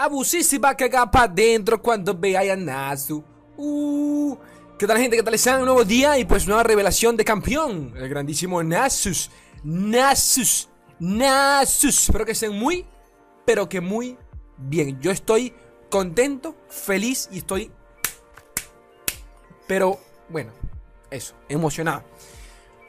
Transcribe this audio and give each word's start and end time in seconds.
abusísima 0.00 0.74
que 0.74 0.84
haga 0.84 1.10
para 1.10 1.26
adentro 1.26 1.80
cuando 1.80 2.14
vea 2.14 2.40
a 2.52 2.56
Nasu. 2.56 3.22
Uh, 3.56 4.34
¿Qué 4.78 4.86
tal 4.86 4.96
gente? 4.96 5.16
¿Qué 5.16 5.22
tal 5.22 5.34
están? 5.34 5.60
Un 5.60 5.66
nuevo 5.66 5.84
día 5.84 6.18
y 6.18 6.24
pues 6.24 6.46
nueva 6.46 6.62
revelación 6.62 7.18
de 7.18 7.24
campeón. 7.24 7.92
El 7.94 8.08
grandísimo 8.08 8.62
Nasus. 8.62 9.30
Nasus. 9.62 10.70
Nasus. 10.98 12.04
Espero 12.04 12.24
que 12.24 12.32
estén 12.32 12.58
muy, 12.58 12.86
pero 13.44 13.68
que 13.68 13.82
muy 13.82 14.16
bien. 14.56 14.98
Yo 15.02 15.10
estoy 15.10 15.52
contento, 15.90 16.56
feliz 16.70 17.28
y 17.30 17.38
estoy... 17.38 17.70
Pero, 19.68 20.00
bueno, 20.30 20.52
eso, 21.10 21.34
emocionado. 21.48 22.04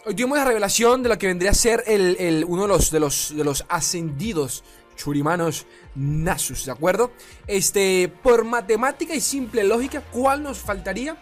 Hoy 0.05 0.15
tuvimos 0.15 0.37
la 0.37 0.45
revelación 0.45 1.03
de 1.03 1.09
lo 1.09 1.17
que 1.17 1.27
vendría 1.27 1.51
a 1.51 1.55
ser 1.55 1.83
el, 1.87 2.45
uno 2.47 2.63
de 2.63 2.67
los, 2.69 2.89
de, 2.89 2.99
los, 3.01 3.35
de 3.35 3.43
los 3.43 3.65
ascendidos 3.67 4.63
churimanos 4.95 5.65
Nasus, 5.95 6.65
¿de 6.65 6.71
acuerdo? 6.71 7.11
Este, 7.47 8.13
por 8.23 8.43
matemática 8.45 9.13
y 9.13 9.21
simple 9.21 9.63
lógica, 9.63 10.01
¿cuál 10.11 10.43
nos 10.43 10.59
faltaría? 10.59 11.17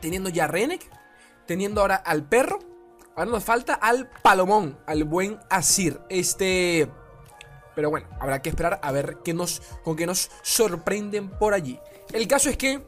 Teniendo 0.00 0.28
ya 0.28 0.46
Renek, 0.46 0.88
teniendo 1.46 1.80
ahora 1.80 1.96
al 1.96 2.28
perro, 2.28 2.58
ahora 3.16 3.30
nos 3.30 3.44
falta 3.44 3.74
al 3.74 4.10
Palomón, 4.22 4.78
al 4.86 5.04
buen 5.04 5.38
Asir. 5.50 6.00
Este, 6.08 6.90
pero 7.74 7.90
bueno, 7.90 8.08
habrá 8.20 8.42
que 8.42 8.48
esperar 8.48 8.80
a 8.82 8.92
ver 8.92 9.18
qué 9.24 9.34
nos, 9.34 9.62
con 9.84 9.96
qué 9.96 10.06
nos 10.06 10.30
sorprenden 10.42 11.30
por 11.30 11.54
allí. 11.54 11.78
El 12.12 12.26
caso 12.26 12.50
es 12.50 12.56
que 12.56 12.84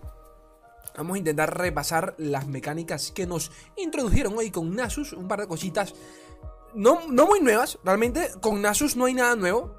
vamos 0.97 1.15
a 1.15 1.19
intentar 1.19 1.57
repasar 1.57 2.15
las 2.19 2.47
mecánicas 2.47 3.13
que 3.13 3.27
nos 3.27 3.53
introdujeron 3.77 4.37
hoy 4.37 4.51
con 4.51 4.75
Nasus, 4.75 5.13
un 5.13 5.29
par 5.29 5.41
de 5.41 5.47
cositas 5.47 5.95
no, 6.75 7.09
no 7.09 7.27
muy 7.27 7.41
nuevas, 7.41 7.79
realmente 7.85 8.31
con 8.41 8.63
Nasus 8.63 8.97
no 8.97 9.07
hay 9.07 9.15
nada 9.15 9.37
nuevo, 9.37 9.75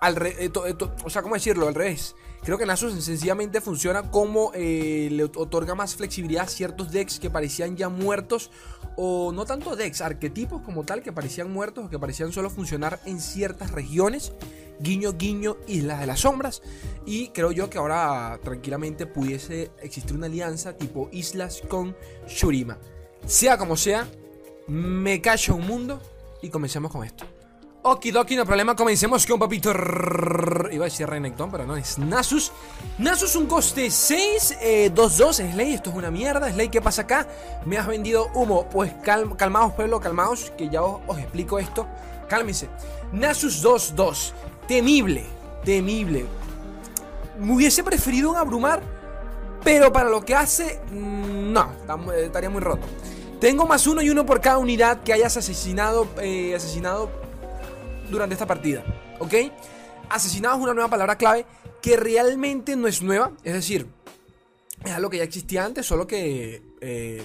al 0.00 0.16
eh, 0.26 0.50
eh, 0.54 0.74
o 1.04 1.10
sea, 1.10 1.22
¿cómo 1.22 1.34
decirlo? 1.34 1.68
Al 1.68 1.74
revés. 1.74 2.14
Creo 2.42 2.56
que 2.56 2.64
Nasus 2.64 3.04
sencillamente 3.04 3.60
funciona 3.60 4.10
como 4.10 4.50
eh, 4.54 5.08
le 5.10 5.24
otorga 5.24 5.74
más 5.74 5.94
flexibilidad 5.94 6.44
a 6.44 6.48
ciertos 6.48 6.90
decks 6.90 7.20
que 7.20 7.28
parecían 7.28 7.76
ya 7.76 7.90
muertos. 7.90 8.50
O 8.96 9.30
no 9.32 9.44
tanto 9.44 9.76
decks, 9.76 10.00
arquetipos 10.00 10.62
como 10.62 10.84
tal 10.84 11.02
que 11.02 11.12
parecían 11.12 11.52
muertos 11.52 11.84
o 11.86 11.90
que 11.90 11.98
parecían 11.98 12.32
solo 12.32 12.48
funcionar 12.48 12.98
en 13.04 13.20
ciertas 13.20 13.72
regiones. 13.72 14.32
Guiño, 14.80 15.12
guiño, 15.12 15.58
Islas 15.66 16.00
de 16.00 16.06
las 16.06 16.20
Sombras. 16.20 16.62
Y 17.04 17.28
creo 17.28 17.52
yo 17.52 17.68
que 17.68 17.76
ahora 17.76 18.40
tranquilamente 18.42 19.06
pudiese 19.06 19.70
existir 19.82 20.16
una 20.16 20.26
alianza 20.26 20.78
tipo 20.78 21.10
Islas 21.12 21.62
con 21.68 21.94
Shurima. 22.26 22.78
Sea 23.26 23.58
como 23.58 23.76
sea, 23.76 24.08
me 24.66 25.20
callo 25.20 25.56
un 25.56 25.66
mundo 25.66 26.00
y 26.40 26.48
comencemos 26.48 26.90
con 26.90 27.04
esto. 27.04 27.26
Okidoki, 27.82 28.36
no 28.36 28.44
problema, 28.44 28.76
comencemos 28.76 29.24
con 29.24 29.38
papito 29.38 29.70
Iba 29.70 30.84
a 30.84 30.88
decir 30.88 31.08
Renekton, 31.08 31.50
pero 31.50 31.64
no, 31.64 31.76
es 31.76 31.98
Nasus. 31.98 32.52
Nasus 32.98 33.36
un 33.36 33.46
coste 33.46 33.90
6, 33.90 34.58
2-2 34.94 35.40
eh, 35.40 35.52
Slay, 35.52 35.72
esto 35.72 35.88
es 35.88 35.96
una 35.96 36.10
mierda. 36.10 36.52
Slay, 36.52 36.68
¿qué 36.68 36.82
pasa 36.82 37.02
acá? 37.02 37.26
Me 37.64 37.78
has 37.78 37.86
vendido 37.86 38.28
humo. 38.34 38.68
Pues 38.68 38.92
calmaos 39.02 39.72
pueblo, 39.72 39.98
calmaos 39.98 40.52
Que 40.58 40.68
ya 40.68 40.82
os, 40.82 41.18
explico 41.18 41.58
esto. 41.58 41.86
Cálmense. 42.28 42.68
Nasus 43.12 43.64
2-2 43.64 44.32
Temible, 44.68 45.24
temible. 45.64 46.26
Me 47.38 47.54
hubiese 47.54 47.82
preferido 47.82 48.30
un 48.30 48.36
abrumar 48.36 48.82
Pero 49.64 49.90
para 49.90 50.10
lo 50.10 50.22
que 50.22 50.34
hace 50.34 50.80
mm, 50.92 51.50
No, 51.50 51.72
estaría 52.12 52.50
muy 52.50 52.60
roto. 52.60 52.86
Tengo 53.40 53.66
más 53.66 53.86
uno 53.86 54.02
y 54.02 54.10
uno 54.10 54.26
por 54.26 54.42
cada 54.42 54.58
unidad 54.58 55.02
que 55.02 55.14
hayas 55.14 55.38
asesinado, 55.38 56.06
eh, 56.20 56.54
asesinado 56.54 57.19
durante 58.10 58.34
esta 58.34 58.46
partida, 58.46 58.84
¿ok? 59.18 59.34
Asesinado 60.08 60.56
es 60.56 60.62
una 60.62 60.74
nueva 60.74 60.90
palabra 60.90 61.16
clave 61.16 61.46
que 61.80 61.96
realmente 61.96 62.76
no 62.76 62.88
es 62.88 63.02
nueva, 63.02 63.32
es 63.42 63.54
decir, 63.54 63.86
es 64.84 64.92
algo 64.92 65.10
que 65.10 65.18
ya 65.18 65.24
existía 65.24 65.64
antes, 65.64 65.86
solo 65.86 66.06
que... 66.06 66.62
Eh, 66.80 67.22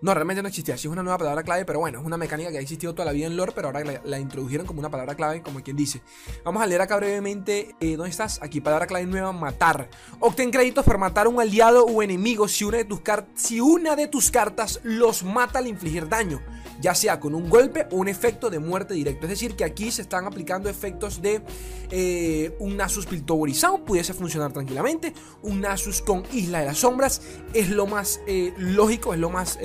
no, 0.00 0.12
realmente 0.12 0.42
no 0.42 0.48
existía, 0.48 0.76
sí 0.76 0.86
es 0.86 0.92
una 0.92 1.02
nueva 1.02 1.18
palabra 1.18 1.42
clave, 1.42 1.64
pero 1.64 1.78
bueno, 1.78 2.00
es 2.00 2.04
una 2.04 2.16
mecánica 2.16 2.50
que 2.50 2.58
ha 2.58 2.60
existido 2.60 2.94
toda 2.94 3.06
la 3.06 3.12
vida 3.12 3.26
en 3.26 3.36
lore, 3.36 3.52
pero 3.54 3.68
ahora 3.68 4.00
la, 4.04 4.18
introdujeron 4.18 4.66
como 4.66 4.80
una 4.80 4.90
palabra 4.90 5.14
clave, 5.14 5.42
como 5.42 5.62
quien 5.62 5.76
dice. 5.76 6.02
Vamos 6.44 6.62
a 6.62 6.66
leer 6.66 6.82
acá 6.82 6.96
brevemente, 6.96 7.74
eh, 7.80 7.96
¿dónde 7.96 8.10
estás? 8.10 8.38
Aquí, 8.42 8.60
palabra 8.60 8.86
clave 8.86 9.06
nueva, 9.06 9.32
matar. 9.32 9.88
Obtén 10.20 10.50
créditos 10.50 10.84
por 10.84 10.98
matar 10.98 11.26
a 11.26 11.28
un 11.30 11.40
aliado 11.40 11.86
o 11.86 12.02
enemigo 12.02 12.48
si 12.48 12.64
una 12.64 12.78
de 12.78 12.84
tus, 12.84 13.00
si 13.34 13.60
una 13.60 13.96
de 13.96 14.06
tus 14.08 14.30
cartas 14.30 14.80
los 14.82 15.22
mata 15.22 15.58
al 15.58 15.66
infligir 15.66 16.08
daño 16.08 16.42
ya 16.80 16.94
sea 16.94 17.20
con 17.20 17.34
un 17.34 17.48
golpe 17.48 17.86
o 17.90 17.96
un 17.96 18.08
efecto 18.08 18.50
de 18.50 18.58
muerte 18.58 18.94
directo. 18.94 19.26
Es 19.26 19.30
decir, 19.30 19.56
que 19.56 19.64
aquí 19.64 19.90
se 19.90 20.02
están 20.02 20.26
aplicando 20.26 20.68
efectos 20.68 21.22
de 21.22 21.42
eh, 21.90 22.54
un 22.58 22.76
Nasus 22.76 23.06
Piltoborizado, 23.06 23.84
pudiese 23.84 24.14
funcionar 24.14 24.52
tranquilamente. 24.52 25.12
Un 25.42 25.60
Nasus 25.60 26.02
con 26.02 26.24
Isla 26.32 26.60
de 26.60 26.66
las 26.66 26.78
Sombras 26.78 27.22
es 27.52 27.70
lo 27.70 27.86
más 27.86 28.20
eh, 28.26 28.52
lógico, 28.58 29.14
es 29.14 29.20
lo 29.20 29.30
más, 29.30 29.58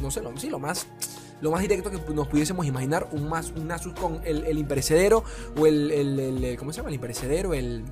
no 0.00 0.10
sé, 0.10 0.20
lo, 0.20 0.36
sí, 0.36 0.50
lo 0.50 0.58
más 0.58 0.86
lo 1.40 1.50
más 1.50 1.60
directo 1.60 1.90
que 1.90 1.98
nos 2.14 2.28
pudiésemos 2.28 2.64
imaginar, 2.64 3.08
un, 3.12 3.28
más, 3.28 3.50
un 3.50 3.66
Nasus 3.66 3.92
con 3.92 4.20
el, 4.24 4.44
el 4.44 4.56
imperecedero 4.56 5.24
o 5.58 5.66
el, 5.66 5.90
el, 5.90 6.56
¿Cómo 6.56 6.72
se 6.72 6.78
llama? 6.78 6.88
El 6.88 6.94
imperecedero, 6.94 7.52
el 7.52 7.84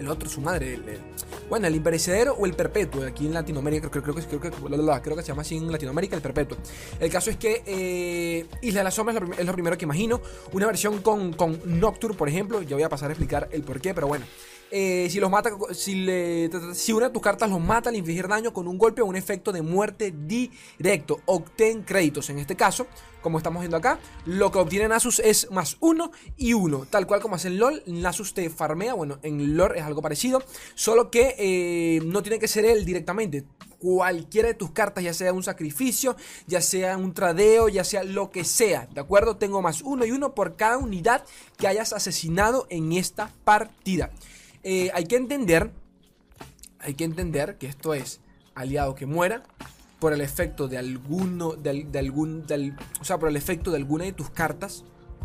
el 0.00 0.08
otro, 0.08 0.30
su 0.30 0.40
madre, 0.40 0.74
el, 0.74 0.98
bueno, 1.50 1.66
el 1.66 1.74
imperecedero 1.74 2.32
o 2.32 2.46
el 2.46 2.54
perpetuo, 2.54 3.04
aquí 3.04 3.26
en 3.26 3.34
Latinoamérica, 3.34 3.90
creo, 3.90 4.02
creo, 4.02 4.14
que, 4.14 4.22
creo, 4.22 4.40
que, 4.40 4.50
creo 4.50 5.16
que 5.16 5.22
se 5.22 5.28
llama 5.28 5.42
así 5.42 5.58
en 5.58 5.70
Latinoamérica, 5.70 6.16
el 6.16 6.22
perpetuo. 6.22 6.56
El 6.98 7.10
caso 7.10 7.30
es 7.30 7.36
que 7.36 7.62
eh, 7.66 8.46
Isla 8.62 8.80
de 8.80 8.84
las 8.84 8.94
Sombras 8.94 9.20
es 9.38 9.44
lo, 9.44 9.52
primero 9.52 9.76
que 9.76 9.84
imagino, 9.84 10.22
una 10.52 10.66
versión 10.66 11.02
con, 11.02 11.34
con 11.34 11.60
Nocturne, 11.66 12.16
por 12.16 12.30
ejemplo, 12.30 12.62
ya 12.62 12.76
voy 12.76 12.82
a 12.82 12.88
pasar 12.88 13.10
a 13.10 13.12
explicar 13.12 13.48
el 13.52 13.62
por 13.62 13.80
qué, 13.80 13.92
pero 13.92 14.06
bueno. 14.06 14.24
Eh, 14.72 15.08
si 15.10 15.18
los 15.18 15.30
mata, 15.30 15.50
si, 15.72 16.92
una 16.92 17.06
de 17.06 17.12
tus 17.12 17.22
cartas 17.22 17.50
los 17.50 17.60
mata 17.60 17.90
al 17.90 17.96
infligir 17.96 18.28
daño 18.28 18.52
con 18.52 18.68
un 18.68 18.78
golpe 18.78 19.02
o 19.02 19.06
un 19.06 19.16
efecto 19.16 19.50
de 19.50 19.62
muerte 19.62 20.14
directo, 20.16 21.20
obtén 21.26 21.82
créditos. 21.82 22.30
En 22.30 22.38
este 22.38 22.54
caso, 22.54 22.86
como 23.20 23.38
estamos 23.38 23.60
viendo 23.60 23.76
acá, 23.76 23.98
lo 24.26 24.52
que 24.52 24.58
obtiene 24.58 24.86
Nasus 24.86 25.18
es 25.18 25.50
más 25.50 25.76
uno 25.80 26.12
y 26.36 26.52
uno, 26.52 26.86
tal 26.88 27.06
cual 27.06 27.20
como 27.20 27.34
hace 27.34 27.48
en 27.48 27.58
LOL. 27.58 27.82
Nasus 27.86 28.32
te 28.32 28.48
farmea, 28.48 28.94
bueno, 28.94 29.18
en 29.22 29.56
LOL 29.56 29.76
es 29.76 29.82
algo 29.82 30.02
parecido, 30.02 30.42
solo 30.74 31.10
que 31.10 31.34
eh, 31.38 32.00
no 32.04 32.22
tiene 32.22 32.38
que 32.38 32.48
ser 32.48 32.64
él 32.64 32.84
directamente. 32.84 33.44
Cualquiera 33.80 34.48
de 34.48 34.54
tus 34.54 34.72
cartas, 34.72 35.02
ya 35.02 35.14
sea 35.14 35.32
un 35.32 35.42
sacrificio, 35.42 36.14
ya 36.46 36.60
sea 36.60 36.96
un 36.98 37.14
tradeo, 37.14 37.68
ya 37.68 37.82
sea 37.82 38.04
lo 38.04 38.30
que 38.30 38.44
sea, 38.44 38.86
¿de 38.92 39.00
acuerdo? 39.00 39.36
Tengo 39.36 39.62
más 39.62 39.80
uno 39.80 40.04
y 40.04 40.12
uno 40.12 40.34
por 40.34 40.54
cada 40.56 40.76
unidad 40.76 41.24
que 41.56 41.66
hayas 41.66 41.94
asesinado 41.94 42.66
en 42.68 42.92
esta 42.92 43.32
partida. 43.42 44.10
Eh, 44.62 44.90
hay 44.92 45.04
que 45.04 45.16
entender, 45.16 45.72
hay 46.80 46.94
que 46.94 47.04
entender 47.04 47.56
que 47.56 47.66
esto 47.66 47.94
es 47.94 48.20
aliado 48.54 48.94
que 48.94 49.06
muera 49.06 49.42
por 50.00 50.12
el 50.12 50.20
efecto 50.20 50.68
de 50.68 50.78
alguno, 50.78 51.52
de, 51.52 51.98
algún, 51.98 52.44
o 53.00 53.04
sea, 53.04 53.18
por 53.18 53.28
el 53.28 53.36
efecto 53.36 53.70
de 53.70 53.76
alguna 53.76 54.04
de 54.04 54.12
tus 54.12 54.30
cartas, 54.30 54.84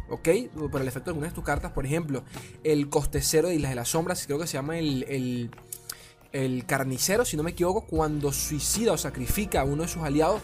¿ok? 0.09 0.29
Por 0.71 0.81
el 0.81 0.87
efecto 0.87 1.05
de 1.05 1.11
alguna 1.11 1.27
de 1.27 1.33
tus 1.33 1.43
cartas, 1.43 1.71
por 1.71 1.85
ejemplo, 1.85 2.23
el 2.63 2.89
coste 2.89 3.21
cero 3.21 3.47
de 3.47 3.55
Islas 3.55 3.71
de 3.71 3.75
las 3.75 3.89
Sombras, 3.89 4.25
creo 4.25 4.37
que 4.37 4.47
se 4.47 4.53
llama 4.53 4.77
el, 4.77 5.49
el, 6.31 6.65
carnicero, 6.65 7.23
si 7.23 7.37
no 7.37 7.43
me 7.43 7.51
equivoco, 7.51 7.87
cuando 7.87 8.33
suicida 8.33 8.91
o 8.91 8.97
sacrifica 8.97 9.61
a 9.61 9.63
uno 9.63 9.83
de 9.83 9.87
sus 9.87 10.03
aliados, 10.03 10.41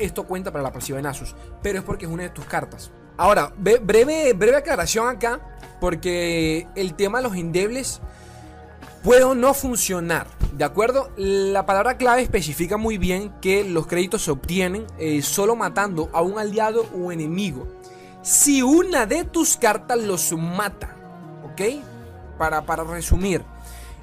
esto 0.00 0.26
cuenta 0.26 0.50
para 0.50 0.64
la 0.64 0.72
pasiva 0.72 0.96
de 0.96 1.02
Nasus, 1.02 1.36
pero 1.62 1.78
es 1.78 1.84
porque 1.84 2.06
es 2.06 2.10
una 2.10 2.24
de 2.24 2.30
tus 2.30 2.44
cartas. 2.44 2.90
Ahora, 3.16 3.52
breve, 3.56 4.32
breve 4.32 4.56
aclaración 4.56 5.08
acá, 5.08 5.40
porque 5.80 6.66
el 6.74 6.94
tema 6.94 7.18
de 7.18 7.24
los 7.24 7.36
endebles 7.36 8.00
puede 9.02 9.34
no 9.34 9.54
funcionar. 9.54 10.26
¿De 10.52 10.64
acuerdo? 10.64 11.10
La 11.16 11.66
palabra 11.66 11.96
clave 11.96 12.22
especifica 12.22 12.76
muy 12.76 12.98
bien 12.98 13.32
que 13.40 13.64
los 13.64 13.86
créditos 13.86 14.22
se 14.22 14.30
obtienen 14.30 14.86
eh, 14.98 15.22
solo 15.22 15.56
matando 15.56 16.10
a 16.12 16.22
un 16.22 16.38
aliado 16.38 16.86
o 16.94 17.10
enemigo. 17.10 17.66
Si 18.22 18.62
una 18.62 19.06
de 19.06 19.24
tus 19.24 19.56
cartas 19.56 19.98
los 19.98 20.32
mata. 20.32 20.96
¿Ok? 21.44 21.82
Para, 22.38 22.64
para 22.64 22.84
resumir. 22.84 23.42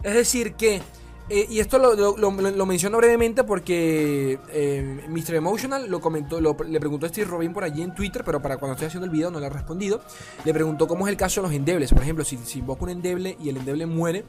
Es 0.03 0.13
decir 0.13 0.55
que... 0.55 0.81
Eh, 1.29 1.45
y 1.49 1.59
esto 1.59 1.77
lo, 1.77 2.65
menciono 2.65 2.97
brevemente 2.97 3.43
porque 3.43 4.39
eh, 4.49 5.05
Mr. 5.07 5.35
Emotional 5.35 5.89
lo 5.89 6.01
comentó, 6.01 6.39
le 6.41 6.79
preguntó 6.79 7.05
a 7.05 7.09
Steve 7.09 7.27
Robin 7.27 7.53
por 7.53 7.63
allí 7.63 7.83
en 7.83 7.93
Twitter, 7.93 8.23
pero 8.25 8.41
para 8.41 8.57
cuando 8.57 8.73
estoy 8.73 8.87
haciendo 8.87 9.05
el 9.05 9.11
video 9.11 9.29
no 9.29 9.39
le 9.39 9.45
ha 9.45 9.49
respondido. 9.49 10.01
Le 10.43 10.53
preguntó 10.53 10.87
cómo 10.87 11.07
es 11.07 11.11
el 11.11 11.17
caso 11.17 11.41
de 11.41 11.47
los 11.47 11.55
endebles. 11.55 11.93
Por 11.93 12.01
ejemplo, 12.01 12.25
si, 12.25 12.37
si 12.37 12.59
invoca 12.59 12.83
un 12.83 12.89
endeble 12.89 13.37
y 13.39 13.49
el 13.49 13.57
endeble 13.57 13.85
muere, 13.85 14.25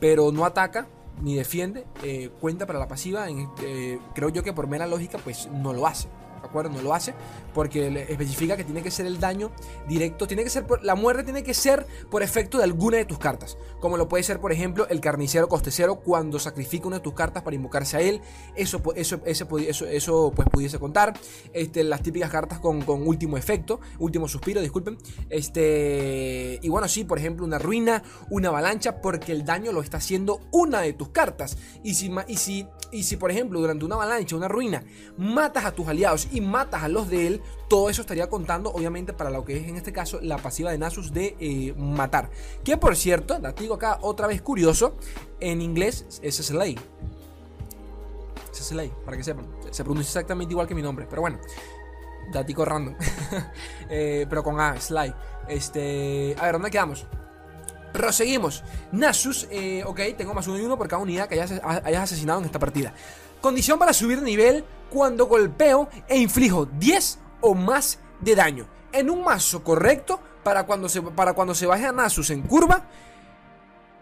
pero 0.00 0.32
no 0.32 0.44
ataca 0.44 0.86
ni 1.22 1.34
defiende, 1.34 1.84
eh, 2.02 2.30
cuenta 2.40 2.66
para 2.66 2.78
la 2.78 2.88
pasiva. 2.88 3.26
Eh, 3.62 3.98
creo 4.14 4.28
yo 4.28 4.42
que 4.42 4.52
por 4.52 4.66
mera 4.66 4.86
lógica, 4.86 5.18
pues 5.18 5.48
no 5.52 5.72
lo 5.72 5.86
hace. 5.86 6.08
¿De 6.40 6.46
acuerdo? 6.46 6.70
No 6.70 6.82
lo 6.82 6.94
hace 6.94 7.14
porque 7.54 8.06
especifica 8.08 8.56
que 8.56 8.64
tiene 8.64 8.82
que 8.82 8.90
ser 8.90 9.06
el 9.06 9.18
daño 9.18 9.50
directo, 9.88 10.26
tiene 10.26 10.44
que 10.44 10.50
ser 10.50 10.66
por, 10.66 10.84
la 10.84 10.94
muerte 10.94 11.24
tiene 11.24 11.42
que 11.42 11.54
ser 11.54 11.86
por 12.10 12.22
efecto 12.22 12.58
de 12.58 12.64
alguna 12.64 12.98
de 12.98 13.04
tus 13.04 13.18
cartas, 13.18 13.58
como 13.80 13.96
lo 13.96 14.08
puede 14.08 14.22
ser 14.22 14.40
por 14.40 14.52
ejemplo 14.52 14.86
el 14.88 15.00
carnicero 15.00 15.48
coste 15.48 15.70
cero 15.70 16.00
cuando 16.04 16.38
sacrifica 16.38 16.86
una 16.86 16.96
de 16.96 17.02
tus 17.02 17.14
cartas 17.14 17.42
para 17.42 17.56
invocarse 17.56 17.96
a 17.96 18.00
él, 18.00 18.20
eso 18.54 18.80
eso 18.94 19.20
eso, 19.24 19.86
eso 19.86 20.32
pues 20.34 20.48
pudiese 20.50 20.78
contar, 20.78 21.18
este, 21.52 21.84
las 21.84 22.02
típicas 22.02 22.30
cartas 22.30 22.60
con, 22.60 22.82
con 22.82 23.06
último 23.06 23.36
efecto, 23.36 23.80
último 23.98 24.28
suspiro, 24.28 24.60
disculpen, 24.60 24.98
este 25.30 26.58
y 26.62 26.68
bueno 26.68 26.88
sí, 26.88 27.04
por 27.04 27.18
ejemplo 27.18 27.44
una 27.44 27.58
ruina, 27.58 28.02
una 28.30 28.48
avalancha 28.48 29.00
porque 29.00 29.32
el 29.32 29.44
daño 29.44 29.72
lo 29.72 29.80
está 29.80 29.96
haciendo 29.96 30.40
una 30.52 30.80
de 30.80 30.92
tus 30.92 31.08
cartas 31.08 31.56
y 31.82 31.94
si 31.94 32.10
y 32.26 32.36
si 32.36 32.66
y 32.92 33.02
si 33.02 33.16
por 33.16 33.30
ejemplo 33.30 33.60
durante 33.60 33.84
una 33.84 33.96
avalancha, 33.96 34.36
una 34.36 34.48
ruina, 34.48 34.84
matas 35.16 35.64
a 35.64 35.72
tus 35.72 35.88
aliados 35.88 36.27
y 36.32 36.40
matas 36.40 36.82
a 36.82 36.88
los 36.88 37.08
de 37.08 37.26
él, 37.26 37.42
todo 37.68 37.90
eso 37.90 38.00
estaría 38.00 38.28
contando 38.28 38.70
obviamente 38.70 39.12
para 39.12 39.30
lo 39.30 39.44
que 39.44 39.58
es 39.58 39.68
en 39.68 39.76
este 39.76 39.92
caso 39.92 40.18
la 40.22 40.38
pasiva 40.38 40.70
de 40.70 40.78
Nasus 40.78 41.12
de 41.12 41.36
eh, 41.38 41.74
matar. 41.76 42.30
Que 42.64 42.76
por 42.76 42.96
cierto, 42.96 43.38
la 43.38 43.54
acá 43.74 43.98
otra 44.02 44.26
vez 44.26 44.42
curioso, 44.42 44.96
en 45.40 45.60
inglés 45.60 46.20
es 46.22 46.36
Slay. 46.36 46.78
Es 48.52 48.58
Slay, 48.58 48.92
para 49.04 49.16
que 49.16 49.24
sepan. 49.24 49.46
Se 49.70 49.84
pronuncia 49.84 50.08
exactamente 50.08 50.52
igual 50.52 50.66
que 50.66 50.74
mi 50.74 50.82
nombre, 50.82 51.06
pero 51.08 51.22
bueno. 51.22 51.38
Datico 52.32 52.64
random. 52.64 52.94
Eh, 53.90 54.26
pero 54.28 54.42
con 54.42 54.60
A, 54.60 54.78
Slay. 54.78 55.14
Este, 55.48 56.36
a 56.38 56.44
ver, 56.44 56.52
¿dónde 56.52 56.70
quedamos? 56.70 57.06
Proseguimos. 57.92 58.62
Nasus, 58.92 59.48
eh, 59.50 59.82
ok, 59.86 60.00
tengo 60.16 60.34
más 60.34 60.46
uno 60.46 60.58
y 60.58 60.62
uno 60.62 60.76
por 60.76 60.88
cada 60.88 61.02
unidad 61.02 61.26
que 61.26 61.40
hayas 61.40 61.52
asesinado 62.02 62.40
en 62.40 62.44
esta 62.44 62.58
partida. 62.58 62.92
Condición 63.40 63.78
para 63.78 63.92
subir 63.92 64.20
de 64.20 64.26
nivel 64.26 64.64
cuando 64.90 65.26
golpeo 65.26 65.88
e 66.08 66.18
inflijo 66.18 66.66
10 66.66 67.18
o 67.40 67.54
más 67.54 68.00
de 68.20 68.34
daño. 68.34 68.66
En 68.92 69.10
un 69.10 69.22
mazo 69.22 69.62
correcto, 69.62 70.20
para 70.42 70.64
cuando 70.64 70.88
se, 70.88 71.02
para 71.02 71.34
cuando 71.34 71.54
se 71.54 71.66
baje 71.66 71.86
a 71.86 71.92
Nasus 71.92 72.30
en 72.30 72.42
curva, 72.42 72.88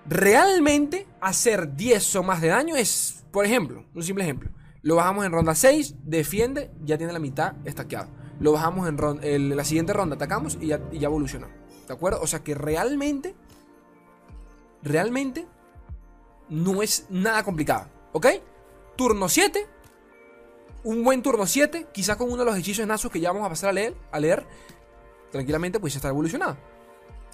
realmente 0.06 1.06
hacer 1.20 1.74
10 1.74 2.16
o 2.16 2.22
más 2.22 2.40
de 2.40 2.48
daño 2.48 2.76
es, 2.76 3.24
por 3.30 3.44
ejemplo, 3.44 3.84
un 3.94 4.02
simple 4.02 4.24
ejemplo. 4.24 4.50
Lo 4.82 4.96
bajamos 4.96 5.26
en 5.26 5.32
ronda 5.32 5.54
6, 5.54 5.96
defiende, 6.04 6.70
ya 6.84 6.96
tiene 6.96 7.12
la 7.12 7.18
mitad 7.18 7.54
estaqueado. 7.64 8.08
Lo 8.38 8.52
bajamos 8.52 8.88
en, 8.88 8.98
ronda, 8.98 9.22
la 9.26 9.64
siguiente 9.64 9.92
ronda, 9.92 10.14
atacamos 10.14 10.56
y 10.60 10.68
ya, 10.68 10.80
y 10.92 11.00
ya 11.00 11.08
evolucionó. 11.08 11.48
¿De 11.88 11.92
acuerdo? 11.92 12.20
O 12.22 12.26
sea 12.26 12.40
que 12.40 12.54
realmente 12.54 13.34
realmente 14.82 15.46
no 16.48 16.82
es 16.82 17.06
nada 17.10 17.42
complicado. 17.42 17.88
¿Ok? 18.12 18.26
Turno 18.96 19.28
7. 19.28 19.66
Un 20.84 21.04
buen 21.04 21.22
turno 21.22 21.46
7. 21.46 21.88
Quizás 21.92 22.16
con 22.16 22.28
uno 22.28 22.38
de 22.38 22.44
los 22.46 22.58
hechizos 22.58 22.86
Nasus 22.86 23.10
que 23.10 23.20
ya 23.20 23.32
vamos 23.32 23.46
a 23.46 23.50
pasar 23.50 23.70
a 23.70 23.72
leer. 23.72 23.94
A 24.10 24.20
leer 24.20 24.46
tranquilamente, 25.30 25.78
pues 25.80 25.92
ya 25.94 25.98
está 25.98 26.08
evolucionado. 26.08 26.56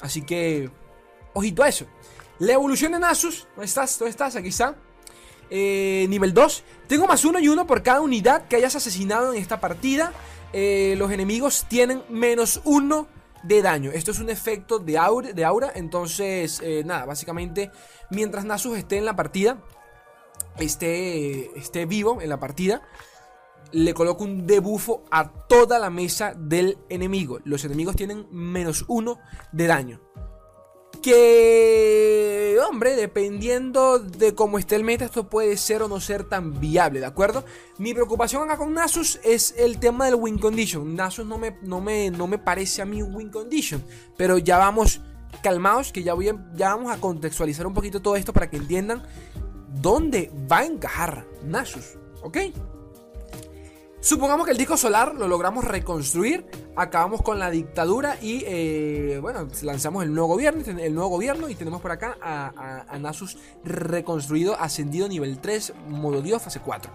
Así 0.00 0.22
que. 0.22 0.70
Ojito 1.34 1.62
a 1.62 1.68
eso. 1.68 1.86
La 2.38 2.52
evolución 2.52 2.92
de 2.92 2.98
Nasus. 2.98 3.46
¿Dónde 3.54 3.66
estás? 3.66 3.98
¿Dónde 3.98 4.10
estás? 4.10 4.36
Aquí 4.36 4.48
está. 4.48 4.76
Eh, 5.50 6.06
nivel 6.08 6.34
2. 6.34 6.64
Tengo 6.88 7.06
más 7.06 7.24
uno 7.24 7.38
y 7.38 7.48
uno 7.48 7.66
por 7.66 7.82
cada 7.82 8.00
unidad 8.00 8.48
que 8.48 8.56
hayas 8.56 8.74
asesinado 8.76 9.32
en 9.32 9.40
esta 9.40 9.60
partida. 9.60 10.12
Eh, 10.52 10.94
los 10.98 11.10
enemigos 11.10 11.66
tienen 11.68 12.02
menos 12.08 12.60
uno 12.64 13.06
de 13.42 13.62
daño. 13.62 13.90
Esto 13.92 14.10
es 14.10 14.18
un 14.18 14.30
efecto 14.30 14.78
de 14.78 14.98
aura, 14.98 15.32
de 15.32 15.44
aura 15.44 15.72
entonces 15.74 16.60
eh, 16.62 16.82
nada, 16.84 17.06
básicamente 17.06 17.70
mientras 18.10 18.44
Nasus 18.44 18.78
esté 18.78 18.98
en 18.98 19.04
la 19.04 19.16
partida, 19.16 19.58
esté, 20.58 21.58
esté 21.58 21.86
vivo 21.86 22.20
en 22.20 22.28
la 22.28 22.40
partida, 22.40 22.82
le 23.72 23.94
coloco 23.94 24.24
un 24.24 24.46
debufo 24.46 25.04
a 25.10 25.32
toda 25.46 25.78
la 25.78 25.90
mesa 25.90 26.34
del 26.36 26.78
enemigo. 26.88 27.40
Los 27.44 27.64
enemigos 27.64 27.96
tienen 27.96 28.26
menos 28.30 28.84
uno 28.88 29.18
de 29.50 29.66
daño. 29.66 30.00
Que, 31.02 32.58
hombre, 32.68 32.94
dependiendo 32.94 33.98
de 33.98 34.36
cómo 34.36 34.58
esté 34.58 34.76
el 34.76 34.84
meta, 34.84 35.04
esto 35.04 35.28
puede 35.28 35.56
ser 35.56 35.82
o 35.82 35.88
no 35.88 36.00
ser 36.00 36.24
tan 36.24 36.60
viable, 36.60 37.00
¿de 37.00 37.06
acuerdo? 37.06 37.44
Mi 37.78 37.92
preocupación 37.92 38.44
acá 38.44 38.56
con 38.56 38.72
Nasus 38.72 39.18
es 39.24 39.54
el 39.58 39.78
tema 39.78 40.04
del 40.04 40.14
win 40.14 40.38
condition. 40.38 40.94
Nasus 40.94 41.26
no 41.26 41.38
me, 41.38 41.58
no 41.62 41.80
me, 41.80 42.10
no 42.10 42.28
me 42.28 42.38
parece 42.38 42.82
a 42.82 42.84
mí 42.84 43.02
un 43.02 43.16
win 43.16 43.30
condition, 43.30 43.82
pero 44.16 44.38
ya 44.38 44.58
vamos 44.58 45.00
calmados, 45.42 45.90
que 45.90 46.04
ya, 46.04 46.14
voy 46.14 46.26
ya 46.54 46.74
vamos 46.74 46.92
a 46.92 47.00
contextualizar 47.00 47.66
un 47.66 47.74
poquito 47.74 48.00
todo 48.00 48.14
esto 48.14 48.32
para 48.32 48.48
que 48.48 48.58
entiendan 48.58 49.02
dónde 49.80 50.30
va 50.50 50.58
a 50.58 50.64
encajar 50.64 51.26
Nasus, 51.44 51.98
¿ok? 52.22 52.38
Supongamos 54.02 54.46
que 54.46 54.50
el 54.50 54.58
disco 54.58 54.76
solar 54.76 55.14
lo 55.14 55.28
logramos 55.28 55.64
reconstruir, 55.64 56.44
acabamos 56.74 57.22
con 57.22 57.38
la 57.38 57.50
dictadura 57.50 58.16
y 58.20 58.42
eh, 58.44 59.20
bueno, 59.22 59.46
lanzamos 59.62 60.02
el 60.02 60.12
nuevo 60.12 60.26
gobierno, 60.26 60.60
el 60.66 60.92
nuevo 60.92 61.10
gobierno 61.10 61.48
y 61.48 61.54
tenemos 61.54 61.80
por 61.80 61.92
acá 61.92 62.18
a, 62.20 62.98
Nasus 62.98 63.38
reconstruido, 63.62 64.58
ascendido 64.58 65.06
nivel 65.06 65.38
3, 65.38 65.74
modo 65.86 66.20
Dios, 66.20 66.42
fase 66.42 66.58
4. 66.58 66.90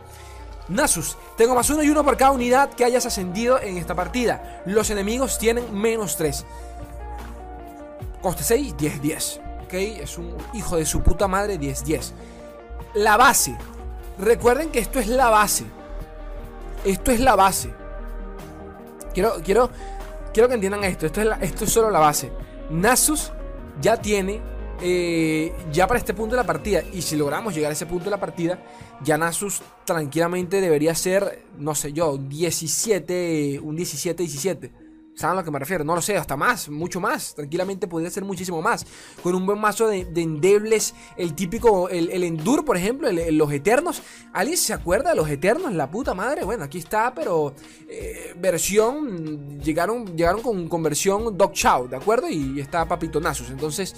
Nasus, 0.67 1.15
tengo 1.37 1.55
más 1.55 1.69
uno 1.69 1.81
y 1.81 1.89
uno 1.89 2.03
por 2.03 2.17
cada 2.17 2.31
unidad 2.31 2.71
que 2.71 2.83
hayas 2.83 3.05
ascendido 3.05 3.57
en 3.61 3.77
esta 3.77 3.95
partida. 3.95 4.61
Los 4.65 4.89
enemigos 4.89 5.39
tienen 5.39 5.73
menos 5.73 6.17
3. 6.17 6.45
Coste 8.21 8.43
6, 8.43 8.75
10, 8.75 9.01
10. 9.01 9.41
¿Ok? 9.63 9.73
Es 9.73 10.17
un 10.17 10.35
hijo 10.53 10.75
de 10.75 10.85
su 10.85 11.01
puta 11.01 11.29
madre, 11.29 11.57
10, 11.57 11.85
10. 11.85 12.13
La 12.97 13.15
base. 13.15 13.55
Recuerden 14.17 14.71
que 14.71 14.79
esto 14.79 14.99
es 14.99 15.07
la 15.07 15.29
base. 15.29 15.65
Esto 16.83 17.11
es 17.11 17.19
la 17.19 17.35
base. 17.35 17.69
Quiero, 19.13 19.35
quiero, 19.43 19.69
quiero 20.33 20.49
que 20.49 20.55
entiendan 20.55 20.83
esto. 20.83 21.05
Esto 21.05 21.21
es, 21.21 21.27
esto 21.41 21.65
es 21.65 21.71
solo 21.71 21.91
la 21.91 21.99
base. 21.99 22.31
Nasus 22.71 23.31
ya 23.79 23.97
tiene, 23.97 24.41
eh, 24.81 25.53
ya 25.71 25.85
para 25.85 25.99
este 25.99 26.15
punto 26.15 26.35
de 26.35 26.41
la 26.41 26.47
partida, 26.47 26.81
y 26.91 27.03
si 27.03 27.15
logramos 27.15 27.53
llegar 27.53 27.69
a 27.69 27.73
ese 27.73 27.85
punto 27.85 28.05
de 28.05 28.11
la 28.11 28.19
partida, 28.19 28.59
ya 29.03 29.15
Nasus 29.15 29.61
tranquilamente 29.85 30.59
debería 30.59 30.95
ser, 30.95 31.43
no 31.55 31.75
sé 31.75 31.93
yo, 31.93 32.17
17, 32.17 33.59
un 33.61 33.77
17-17. 33.77 34.86
¿Saben 35.17 35.33
a 35.35 35.41
lo 35.41 35.43
que 35.43 35.49
me 35.49 35.57
refiero? 35.57 35.83
No 35.83 35.95
lo 35.95 36.01
sé, 36.01 36.15
hasta 36.15 36.37
más, 36.37 36.69
mucho 36.69 36.99
más. 36.99 37.33
Tranquilamente 37.33 37.87
podría 37.87 38.11
ser 38.11 38.23
muchísimo 38.23 38.61
más. 38.61 38.85
Con 39.23 39.33
un 39.33 39.47
buen 39.47 39.59
mazo 39.59 39.87
de, 39.87 40.01
endebles, 40.15 40.93
el 41.17 41.33
típico, 41.33 41.89
el, 41.89 42.11
el 42.11 42.37
por 42.63 42.77
ejemplo, 42.77 43.09
los 43.11 43.51
Eternos. 43.51 44.03
¿Alguien 44.31 44.59
se 44.59 44.73
acuerda 44.73 45.09
de 45.09 45.15
los 45.15 45.27
Eternos? 45.27 45.73
La 45.73 45.89
puta 45.89 46.13
madre. 46.13 46.43
Bueno, 46.43 46.63
aquí 46.63 46.77
está, 46.77 47.15
pero 47.15 47.55
eh, 47.89 48.35
versión. 48.37 49.59
Llegaron, 49.59 50.15
llegaron 50.15 50.43
con, 50.43 50.69
con 50.69 50.83
versión 50.83 51.35
Dog 51.35 51.53
Chow, 51.53 51.87
¿de 51.87 51.95
acuerdo? 51.95 52.29
Y 52.29 52.59
está 52.59 52.87
Papito 52.87 53.19
Nasus. 53.19 53.49
Entonces, 53.49 53.95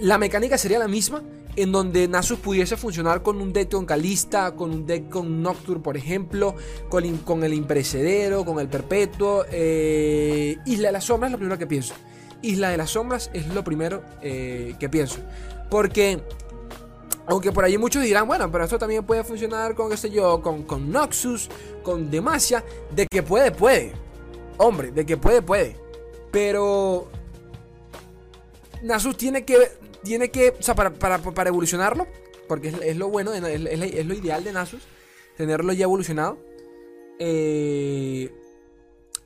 la 0.00 0.18
mecánica 0.18 0.58
sería 0.58 0.78
la 0.78 0.88
misma 0.88 1.22
en 1.58 1.72
donde 1.72 2.06
Nasus 2.06 2.38
pudiese 2.38 2.76
funcionar 2.76 3.24
con 3.24 3.40
un 3.40 3.52
deck 3.52 3.84
Calista, 3.84 4.54
con 4.54 4.70
un 4.70 4.86
deck 4.86 5.08
con 5.08 5.42
Nocturne, 5.42 5.82
por 5.82 5.96
ejemplo, 5.96 6.54
con, 6.88 7.16
con 7.18 7.42
el 7.42 7.52
Imperecedero, 7.52 8.44
con 8.44 8.60
el 8.60 8.68
Perpetuo. 8.68 9.44
Eh, 9.50 10.56
Isla 10.66 10.88
de 10.88 10.92
las 10.92 11.04
Sombras 11.04 11.30
es 11.30 11.32
lo 11.32 11.38
primero 11.38 11.58
que 11.58 11.66
pienso. 11.66 11.94
Isla 12.42 12.70
de 12.70 12.76
las 12.76 12.90
Sombras 12.90 13.30
es 13.32 13.48
lo 13.48 13.64
primero 13.64 14.04
eh, 14.22 14.76
que 14.78 14.88
pienso. 14.88 15.18
Porque, 15.68 16.22
aunque 17.26 17.50
por 17.50 17.64
ahí 17.64 17.76
muchos 17.76 18.04
dirán, 18.04 18.28
bueno, 18.28 18.48
pero 18.52 18.62
esto 18.62 18.78
también 18.78 19.04
puede 19.04 19.24
funcionar 19.24 19.74
con, 19.74 19.90
qué 19.90 19.96
sé 19.96 20.10
yo, 20.10 20.40
con, 20.40 20.62
con 20.62 20.92
Noxus, 20.92 21.50
con 21.82 22.08
Demacia. 22.08 22.64
De 22.94 23.08
que 23.10 23.24
puede, 23.24 23.50
puede. 23.50 23.94
Hombre, 24.58 24.92
de 24.92 25.04
que 25.04 25.16
puede, 25.16 25.42
puede. 25.42 25.76
Pero 26.30 27.08
Nasus 28.80 29.16
tiene 29.16 29.44
que 29.44 29.87
tiene 30.02 30.30
que, 30.30 30.50
o 30.58 30.62
sea, 30.62 30.74
para, 30.74 31.48
evolucionarlo, 31.48 32.06
porque 32.46 32.68
es, 32.68 32.96
lo 32.96 33.08
bueno, 33.08 33.32
es, 33.34 34.06
lo 34.06 34.14
ideal 34.14 34.44
de 34.44 34.52
Nasus, 34.52 34.86
tenerlo 35.36 35.72
ya 35.72 35.84
evolucionado, 35.84 36.38
eh, 37.18 38.32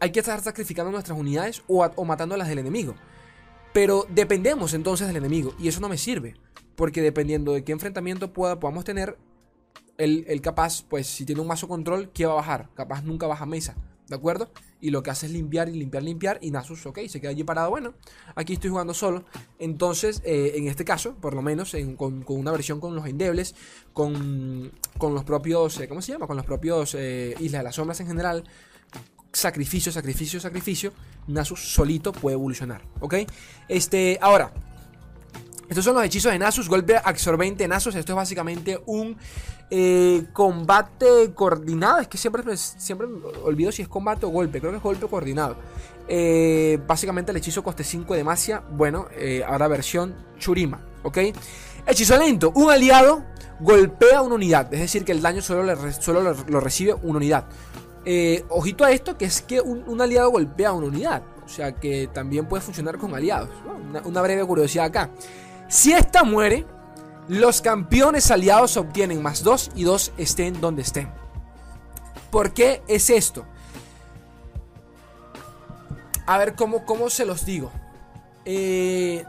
hay 0.00 0.10
que 0.10 0.20
estar 0.20 0.40
sacrificando 0.42 0.90
nuestras 0.90 1.18
unidades 1.18 1.62
o, 1.68 1.84
o 1.84 2.04
matando 2.04 2.36
las 2.36 2.48
del 2.48 2.58
enemigo. 2.58 2.94
Pero 3.72 4.06
dependemos 4.10 4.74
entonces 4.74 5.06
del 5.06 5.16
enemigo, 5.16 5.54
y 5.58 5.68
eso 5.68 5.80
no 5.80 5.88
me 5.88 5.98
sirve, 5.98 6.34
porque 6.76 7.00
dependiendo 7.00 7.52
de 7.52 7.64
qué 7.64 7.72
enfrentamiento 7.72 8.32
pueda, 8.32 8.58
podamos 8.60 8.84
tener, 8.84 9.16
el, 9.98 10.24
el 10.28 10.40
capaz, 10.40 10.82
pues 10.88 11.06
si 11.06 11.24
tiene 11.24 11.40
un 11.40 11.46
mazo 11.46 11.68
control, 11.68 12.10
¿qué 12.12 12.26
va 12.26 12.32
a 12.32 12.36
bajar? 12.36 12.68
Capaz 12.74 13.02
nunca 13.02 13.26
baja 13.26 13.46
mesa. 13.46 13.76
¿De 14.12 14.16
acuerdo? 14.16 14.50
Y 14.78 14.90
lo 14.90 15.02
que 15.02 15.08
hace 15.08 15.24
es 15.24 15.32
limpiar 15.32 15.70
y 15.70 15.72
limpiar, 15.72 16.02
limpiar. 16.02 16.38
Y 16.42 16.50
Nasus, 16.50 16.84
ok, 16.84 16.98
se 17.08 17.18
queda 17.18 17.30
allí 17.30 17.44
parado. 17.44 17.70
Bueno, 17.70 17.94
aquí 18.34 18.52
estoy 18.52 18.68
jugando 18.68 18.92
solo. 18.92 19.24
Entonces, 19.58 20.20
eh, 20.22 20.52
en 20.56 20.68
este 20.68 20.84
caso, 20.84 21.14
por 21.14 21.32
lo 21.32 21.40
menos, 21.40 21.74
con, 21.96 22.22
una 22.26 22.52
versión 22.52 22.78
con 22.78 22.94
los 22.94 23.06
endebles, 23.06 23.54
con, 23.94 24.70
con 24.98 25.14
los 25.14 25.24
propios, 25.24 25.80
eh, 25.80 25.88
¿cómo 25.88 26.02
se 26.02 26.12
llama? 26.12 26.26
Con 26.26 26.36
los 26.36 26.44
propios 26.44 26.94
eh, 26.94 27.34
Islas 27.40 27.60
de 27.60 27.64
las 27.64 27.74
Sombras 27.74 28.00
en 28.00 28.06
general. 28.06 28.44
Sacrificio, 29.32 29.90
sacrificio, 29.90 30.40
sacrificio. 30.40 30.92
Nasus 31.26 31.72
solito 31.72 32.12
puede 32.12 32.34
evolucionar, 32.34 32.82
¿ok? 33.00 33.14
Este, 33.66 34.18
ahora, 34.20 34.52
Estos 35.72 35.86
son 35.86 35.94
los 35.94 36.04
hechizos 36.04 36.30
de 36.30 36.38
Nasus, 36.38 36.68
golpe 36.68 37.00
absorbente 37.02 37.66
Nasus. 37.66 37.94
Esto 37.94 38.12
es 38.12 38.16
básicamente 38.16 38.78
un 38.84 39.16
eh, 39.70 40.24
combate 40.34 41.32
coordinado. 41.34 41.98
Es 42.00 42.08
que 42.08 42.18
siempre, 42.18 42.42
siempre 42.58 43.06
olvido 43.42 43.72
si 43.72 43.80
es 43.80 43.88
combate 43.88 44.26
o 44.26 44.28
golpe. 44.28 44.60
Creo 44.60 44.70
que 44.70 44.76
es 44.76 44.82
golpe 44.82 45.06
coordinado. 45.06 45.56
Eh, 46.08 46.78
básicamente 46.86 47.30
el 47.30 47.38
hechizo 47.38 47.64
coste 47.64 47.84
5 47.84 48.12
de 48.12 48.22
magia. 48.22 48.62
Bueno, 48.70 49.06
eh, 49.12 49.42
ahora 49.48 49.66
versión 49.66 50.14
Churima. 50.38 50.78
¿Ok? 51.04 51.16
Hechizo 51.86 52.18
lento. 52.18 52.52
Un 52.54 52.70
aliado 52.70 53.24
golpea 53.58 54.20
una 54.20 54.34
unidad. 54.34 54.74
Es 54.74 54.80
decir, 54.80 55.06
que 55.06 55.12
el 55.12 55.22
daño 55.22 55.40
solo, 55.40 55.62
lo, 55.62 56.60
recibe 56.60 56.92
una 56.92 57.16
unidad. 57.16 57.46
ojito 58.50 58.84
a 58.84 58.90
esto, 58.90 59.16
que 59.16 59.24
es 59.24 59.40
que 59.40 59.62
un, 59.62 59.98
aliado 60.02 60.32
golpea 60.32 60.72
una 60.72 60.88
unidad. 60.88 61.22
O 61.46 61.48
sea 61.48 61.72
que 61.72 62.10
también 62.12 62.44
puede 62.44 62.60
funcionar 62.60 62.98
con 62.98 63.14
aliados. 63.14 63.48
Una, 63.88 64.02
una 64.02 64.20
breve 64.20 64.44
curiosidad 64.44 64.84
acá. 64.84 65.08
Si 65.72 65.90
esta 65.90 66.22
muere, 66.22 66.66
los 67.28 67.62
campeones 67.62 68.30
aliados 68.30 68.76
obtienen 68.76 69.22
más 69.22 69.42
2 69.42 69.70
y 69.74 69.84
2 69.84 70.12
estén 70.18 70.60
donde 70.60 70.82
estén. 70.82 71.10
¿Por 72.30 72.52
qué 72.52 72.82
es 72.88 73.08
esto? 73.08 73.46
A 76.26 76.36
ver 76.36 76.56
cómo, 76.56 76.84
cómo 76.84 77.08
se 77.08 77.24
los 77.24 77.46
digo. 77.46 77.72
Eh, 78.44 79.24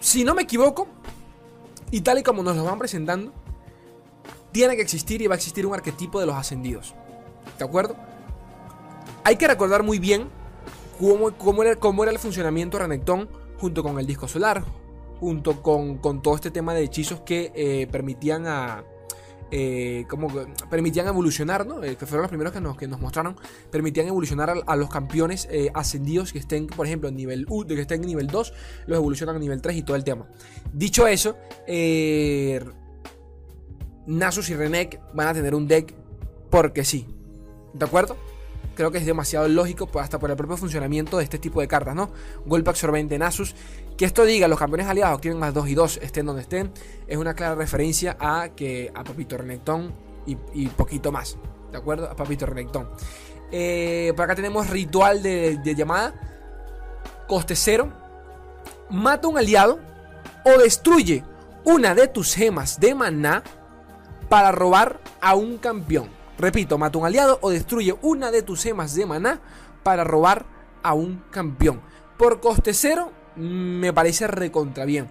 si 0.00 0.24
no 0.24 0.34
me 0.34 0.40
equivoco, 0.40 0.88
y 1.90 2.00
tal 2.00 2.16
y 2.16 2.22
como 2.22 2.42
nos 2.42 2.56
lo 2.56 2.64
van 2.64 2.78
presentando, 2.78 3.30
tiene 4.52 4.74
que 4.74 4.80
existir 4.80 5.20
y 5.20 5.26
va 5.26 5.34
a 5.34 5.36
existir 5.36 5.66
un 5.66 5.74
arquetipo 5.74 6.18
de 6.18 6.24
los 6.24 6.34
ascendidos. 6.34 6.94
¿De 7.58 7.64
acuerdo? 7.66 7.94
Hay 9.22 9.36
que 9.36 9.46
recordar 9.46 9.82
muy 9.82 9.98
bien 9.98 10.30
cómo, 10.98 11.62
era, 11.62 12.10
el 12.10 12.18
funcionamiento 12.18 12.78
de 12.78 12.84
Renekton 12.84 13.28
junto 13.58 13.82
con 13.82 13.98
el 13.98 14.06
disco 14.06 14.28
solar, 14.28 14.64
junto 15.20 15.62
con, 15.62 16.00
todo 16.22 16.34
este 16.34 16.50
tema 16.50 16.74
de 16.74 16.82
hechizos 16.82 17.20
que 17.20 17.52
eh, 17.54 17.86
permitían 17.90 18.46
a... 18.46 18.84
Eh, 19.50 20.04
como 20.08 20.28
permitían 20.68 21.06
evolucionar, 21.06 21.64
¿no? 21.64 21.84
Eh, 21.84 21.94
que 21.96 22.06
fueron 22.06 22.22
los 22.22 22.28
primeros 22.28 22.52
que 22.52 22.60
nos, 22.60 22.76
que 22.76 22.88
nos 22.88 22.98
mostraron, 22.98 23.36
permitían 23.70 24.08
evolucionar 24.08 24.52
a, 24.66 24.76
los 24.76 24.90
campeones 24.90 25.48
ascendidos 25.74 26.32
que 26.32 26.40
estén, 26.40 26.66
por 26.66 26.86
ejemplo, 26.86 27.08
en 27.08 27.14
nivel 27.14 27.46
U, 27.48 27.64
que 27.64 27.80
estén 27.80 28.00
en 28.00 28.08
nivel 28.08 28.26
2, 28.26 28.52
los 28.86 28.96
evolucionan 28.96 29.36
a 29.36 29.38
nivel 29.38 29.62
3 29.62 29.76
y 29.76 29.82
todo 29.82 29.96
el 29.96 30.02
tema. 30.02 30.26
Dicho 30.72 31.06
eso, 31.06 31.36
Nasus 34.06 34.50
y 34.50 34.56
Renek 34.56 35.00
van 35.14 35.28
a 35.28 35.34
tener 35.34 35.54
un 35.54 35.68
deck 35.68 35.94
porque 36.50 36.84
sí. 36.84 37.06
¿De 37.72 37.84
acuerdo? 37.84 38.16
Creo 38.74 38.90
que 38.90 38.98
es 38.98 39.06
demasiado 39.06 39.48
lógico, 39.48 39.86
pues 39.86 40.04
hasta 40.04 40.18
por 40.18 40.30
el 40.30 40.36
propio 40.36 40.56
funcionamiento 40.56 41.18
de 41.18 41.24
este 41.24 41.38
tipo 41.38 41.60
de 41.60 41.68
cartas, 41.68 41.94
¿no? 41.94 42.10
Golpe 42.44 42.70
absorbente 42.70 43.14
en 43.14 43.22
Asus. 43.22 43.54
Que 43.96 44.04
esto 44.04 44.24
diga, 44.24 44.48
los 44.48 44.58
campeones 44.58 44.86
aliados 44.88 45.20
tienen 45.20 45.38
más 45.38 45.54
2 45.54 45.68
y 45.68 45.74
2, 45.74 46.00
estén 46.02 46.26
donde 46.26 46.42
estén, 46.42 46.72
es 47.06 47.16
una 47.16 47.34
clara 47.34 47.54
referencia 47.54 48.16
a 48.18 48.48
que 48.48 48.90
a 48.94 49.04
Papito 49.04 49.38
Renekton 49.38 49.92
y, 50.26 50.66
poquito 50.68 51.12
más, 51.12 51.36
¿de 51.70 51.78
acuerdo? 51.78 52.10
A 52.10 52.16
Papito 52.16 52.46
Renekton. 52.46 52.88
Eh, 53.52 54.12
por 54.16 54.24
acá 54.24 54.34
tenemos 54.34 54.68
ritual 54.68 55.22
de, 55.22 55.58
de 55.58 55.74
llamada, 55.74 56.14
coste 57.28 57.54
cero. 57.54 57.92
Mata 58.90 59.28
un 59.28 59.38
aliado 59.38 59.78
o 60.44 60.58
destruye 60.58 61.24
una 61.64 61.94
de 61.94 62.08
tus 62.08 62.34
gemas 62.34 62.80
de 62.80 62.94
maná 62.94 63.42
para 64.28 64.50
robar 64.50 65.00
a 65.20 65.34
un 65.34 65.58
campeón. 65.58 66.23
Repito, 66.38 66.78
mata 66.78 66.98
un 66.98 67.06
aliado 67.06 67.38
o 67.42 67.50
destruye 67.50 67.94
una 68.02 68.30
de 68.30 68.42
tus 68.42 68.62
gemas 68.62 68.94
de 68.94 69.06
maná 69.06 69.40
para 69.82 70.04
robar 70.04 70.46
a 70.82 70.94
un 70.94 71.24
campeón. 71.30 71.80
Por 72.18 72.40
coste 72.40 72.74
cero, 72.74 73.12
me 73.36 73.92
parece 73.92 74.26
recontra 74.26 74.84
bien. 74.84 75.08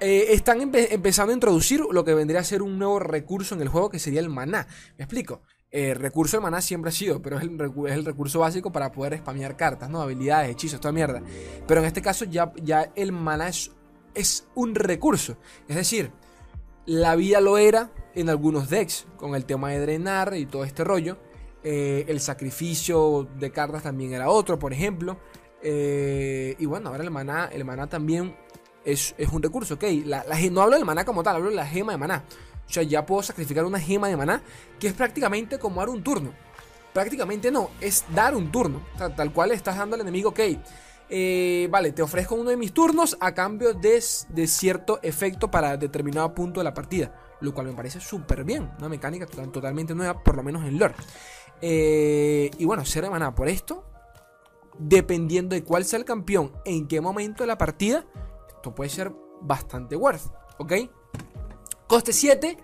Eh, 0.00 0.28
están 0.30 0.60
empezando 0.60 1.32
a 1.32 1.34
introducir 1.34 1.80
lo 1.90 2.04
que 2.04 2.14
vendría 2.14 2.40
a 2.40 2.44
ser 2.44 2.62
un 2.62 2.78
nuevo 2.78 3.00
recurso 3.00 3.54
en 3.54 3.62
el 3.62 3.68
juego 3.68 3.90
que 3.90 3.98
sería 3.98 4.20
el 4.20 4.28
maná. 4.28 4.66
¿Me 4.96 5.04
explico? 5.04 5.42
El 5.70 5.96
recurso 5.96 6.36
del 6.36 6.44
maná 6.44 6.60
siempre 6.62 6.90
ha 6.90 6.92
sido, 6.92 7.20
pero 7.20 7.38
es 7.38 7.42
el, 7.42 8.04
recurso 8.04 8.38
básico 8.38 8.70
para 8.70 8.92
poder 8.92 9.18
spamear 9.18 9.56
cartas, 9.56 9.90
¿no? 9.90 10.00
Habilidades, 10.00 10.50
hechizos, 10.50 10.80
toda 10.80 10.92
mierda. 10.92 11.20
Pero 11.66 11.80
en 11.80 11.86
este 11.86 12.00
caso 12.00 12.24
ya, 12.24 12.52
ya 12.62 12.92
el 12.94 13.12
maná 13.12 13.48
es 13.48 14.46
un 14.54 14.74
recurso. 14.74 15.36
Es 15.66 15.76
decir, 15.76 16.12
la 16.88 17.16
vida 17.16 17.42
lo 17.42 17.58
era 17.58 17.90
en 18.14 18.30
algunos 18.30 18.70
decks, 18.70 19.06
con 19.18 19.34
el 19.34 19.44
tema 19.44 19.70
de 19.70 19.78
drenar 19.78 20.34
y 20.34 20.46
todo 20.46 20.64
este 20.64 20.84
rollo. 20.84 21.18
Eh, 21.62 22.06
el 22.08 22.18
sacrificio 22.18 23.28
de 23.38 23.50
cartas 23.50 23.82
también 23.82 24.14
era 24.14 24.30
otro, 24.30 24.58
por 24.58 24.72
ejemplo. 24.72 25.18
Eh, 25.62 26.56
y 26.58 26.64
bueno, 26.64 26.88
ahora 26.88 27.04
el 27.04 27.10
maná, 27.10 27.50
el 27.52 27.66
maná 27.66 27.88
también 27.88 28.34
es, 28.86 29.14
un 29.30 29.42
recurso, 29.42 29.74
ok. 29.74 29.84
La, 30.06 30.24
no 30.50 30.62
hablo 30.62 30.76
del 30.76 30.86
maná 30.86 31.04
como 31.04 31.22
tal, 31.22 31.36
hablo 31.36 31.50
de 31.50 31.56
la 31.56 31.66
gema 31.66 31.92
de 31.92 31.98
maná. 31.98 32.24
O 32.66 32.72
sea, 32.72 32.82
ya 32.82 33.04
puedo 33.04 33.22
sacrificar 33.22 33.66
una 33.66 33.78
gema 33.78 34.08
de 34.08 34.16
maná, 34.16 34.42
que 34.80 34.86
es 34.86 34.94
prácticamente 34.94 35.58
como 35.58 35.80
dar 35.80 35.90
un 35.90 36.02
turno. 36.02 36.32
Prácticamente 36.94 37.50
no, 37.50 37.68
es 37.82 38.06
dar 38.14 38.34
un 38.34 38.50
turno. 38.50 38.80
tal 38.96 39.30
cual 39.34 39.50
estás 39.52 39.76
dando 39.76 39.94
al 39.94 40.00
enemigo, 40.00 40.30
ok. 40.30 40.40
Eh, 41.10 41.68
vale, 41.70 41.92
te 41.92 42.02
ofrezco 42.02 42.34
uno 42.34 42.50
de 42.50 42.56
mis 42.56 42.72
turnos 42.72 43.16
a 43.20 43.32
cambio 43.32 43.72
de, 43.72 44.02
de, 44.28 44.46
cierto 44.46 45.00
efecto 45.02 45.50
para 45.50 45.76
determinado 45.76 46.34
punto 46.34 46.60
de 46.60 46.64
la 46.64 46.74
partida. 46.74 47.14
Lo 47.40 47.54
cual 47.54 47.68
me 47.68 47.72
parece 47.72 48.00
súper 48.00 48.44
bien. 48.44 48.70
Una 48.78 48.88
mecánica 48.88 49.26
totalmente 49.26 49.94
nueva, 49.94 50.22
por 50.22 50.36
lo 50.36 50.42
menos 50.42 50.64
en 50.66 50.78
lore. 50.78 50.94
Eh, 51.62 52.50
y 52.58 52.64
bueno, 52.64 52.84
ser 52.84 53.08
de 53.08 53.34
por 53.34 53.48
esto. 53.48 53.84
Dependiendo 54.78 55.54
de 55.54 55.64
cuál 55.64 55.84
sea 55.84 55.98
el 55.98 56.04
campeón, 56.04 56.52
en 56.64 56.86
qué 56.86 57.00
momento 57.00 57.42
de 57.42 57.48
la 57.48 57.58
partida, 57.58 58.04
esto 58.48 58.74
puede 58.74 58.90
ser 58.90 59.12
bastante 59.40 59.96
worth. 59.96 60.32
¿Ok? 60.58 60.72
Coste 61.86 62.12
7. 62.12 62.58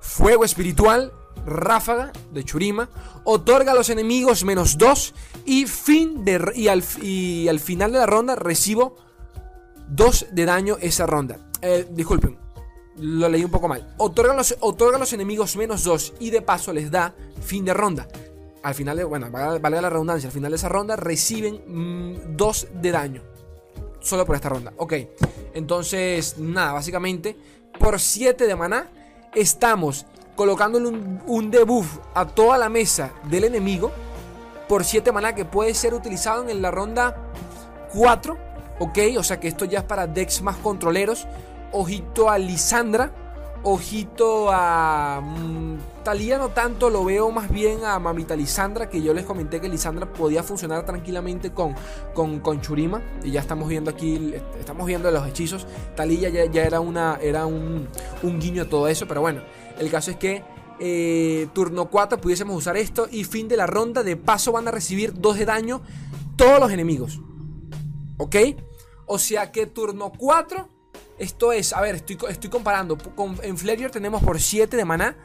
Fuego 0.00 0.44
espiritual 0.44 1.12
ráfaga 1.46 2.12
de 2.32 2.44
Churima, 2.44 2.88
otorga 3.24 3.72
a 3.72 3.74
los 3.74 3.90
enemigos 3.90 4.44
menos 4.44 4.78
2 4.78 5.14
y, 5.46 5.66
fin 5.66 6.24
de, 6.24 6.52
y, 6.54 6.68
al, 6.68 6.84
y 7.02 7.48
al 7.48 7.60
final 7.60 7.92
de 7.92 7.98
la 7.98 8.06
ronda 8.06 8.36
recibo 8.36 8.96
2 9.88 10.26
de 10.32 10.44
daño 10.44 10.76
esa 10.80 11.06
ronda. 11.06 11.38
Eh, 11.62 11.86
disculpen, 11.90 12.38
lo 12.96 13.28
leí 13.28 13.44
un 13.44 13.50
poco 13.50 13.68
mal. 13.68 13.94
Otorga 13.98 14.32
a 14.32 14.36
los, 14.36 14.56
los 14.60 15.12
enemigos 15.12 15.56
menos 15.56 15.84
2 15.84 16.14
y 16.20 16.30
de 16.30 16.42
paso 16.42 16.72
les 16.72 16.90
da 16.90 17.14
fin 17.40 17.64
de 17.64 17.74
ronda. 17.74 18.08
Al 18.62 18.74
final, 18.74 18.96
de, 18.98 19.04
bueno, 19.04 19.30
valga 19.30 19.80
la 19.80 19.90
redundancia, 19.90 20.28
al 20.28 20.34
final 20.34 20.50
de 20.50 20.56
esa 20.56 20.68
ronda 20.68 20.94
reciben 20.96 21.62
2 22.36 22.68
mm, 22.74 22.80
de 22.80 22.90
daño. 22.90 23.22
Solo 24.00 24.26
por 24.26 24.36
esta 24.36 24.48
ronda. 24.48 24.72
Ok, 24.76 24.94
entonces, 25.54 26.38
nada, 26.38 26.72
básicamente, 26.72 27.36
por 27.78 27.98
7 27.98 28.46
de 28.46 28.56
maná, 28.56 28.90
estamos 29.34 30.06
colocándole 30.36 30.88
un, 31.26 31.50
debuff 31.50 31.98
a 32.14 32.26
toda 32.26 32.58
la 32.58 32.68
mesa 32.68 33.12
del 33.24 33.44
enemigo 33.44 33.92
por 34.68 34.84
7 34.84 35.12
maná 35.12 35.34
que 35.34 35.44
puede 35.44 35.74
ser 35.74 35.94
utilizado 35.94 36.48
en 36.48 36.62
la 36.62 36.70
ronda 36.70 37.16
4. 37.94 38.38
Ok, 38.78 38.98
o 39.18 39.22
sea 39.22 39.38
que 39.40 39.48
esto 39.48 39.64
ya 39.64 39.80
es 39.80 39.84
para 39.84 40.06
decks 40.06 40.42
más 40.42 40.56
controleros. 40.56 41.26
Ojito 41.72 42.30
a 42.30 42.38
Lisandra. 42.38 43.12
Ojito 43.62 44.50
a 44.50 45.20
mm, 45.22 45.78
Talía 46.02 46.38
no 46.38 46.48
tanto, 46.48 46.88
lo 46.88 47.04
veo 47.04 47.30
más 47.30 47.50
bien 47.50 47.84
a 47.84 47.98
Mamita 47.98 48.34
Lisandra, 48.34 48.88
que 48.88 49.02
yo 49.02 49.12
les 49.12 49.26
comenté 49.26 49.60
que 49.60 49.68
Lisandra 49.68 50.10
podía 50.10 50.42
funcionar 50.42 50.86
tranquilamente 50.86 51.52
con, 51.52 51.74
con, 52.14 52.60
Churima. 52.62 53.02
Y 53.22 53.32
ya 53.32 53.40
estamos 53.40 53.68
viendo 53.68 53.90
aquí, 53.90 54.32
estamos 54.58 54.86
viendo 54.86 55.10
los 55.10 55.28
hechizos. 55.28 55.66
Talía 55.94 56.30
ya, 56.30 56.46
ya 56.46 56.62
era, 56.64 56.80
una, 56.80 57.18
era 57.20 57.44
un, 57.44 57.86
un 58.22 58.40
guiño 58.40 58.62
a 58.62 58.64
todo 58.64 58.88
eso, 58.88 59.06
pero 59.06 59.20
bueno. 59.20 59.42
El 59.80 59.90
caso 59.90 60.10
es 60.10 60.18
que 60.18 60.44
eh, 60.78 61.48
turno 61.54 61.88
4 61.88 62.20
pudiésemos 62.20 62.54
usar 62.54 62.76
esto 62.76 63.08
y 63.10 63.24
fin 63.24 63.48
de 63.48 63.56
la 63.56 63.66
ronda 63.66 64.02
de 64.02 64.14
paso 64.14 64.52
van 64.52 64.68
a 64.68 64.70
recibir 64.70 65.14
2 65.14 65.38
de 65.38 65.46
daño 65.46 65.80
todos 66.36 66.60
los 66.60 66.70
enemigos. 66.70 67.18
¿Ok? 68.18 68.36
O 69.06 69.18
sea 69.18 69.50
que 69.50 69.66
turno 69.66 70.12
4, 70.12 70.68
esto 71.18 71.52
es, 71.52 71.72
a 71.72 71.80
ver, 71.80 71.94
estoy, 71.94 72.18
estoy 72.28 72.50
comparando. 72.50 72.98
Con, 72.98 73.38
en 73.42 73.56
Flareor 73.56 73.90
tenemos 73.90 74.22
por 74.22 74.38
7 74.38 74.76
de 74.76 74.84
maná. 74.84 75.16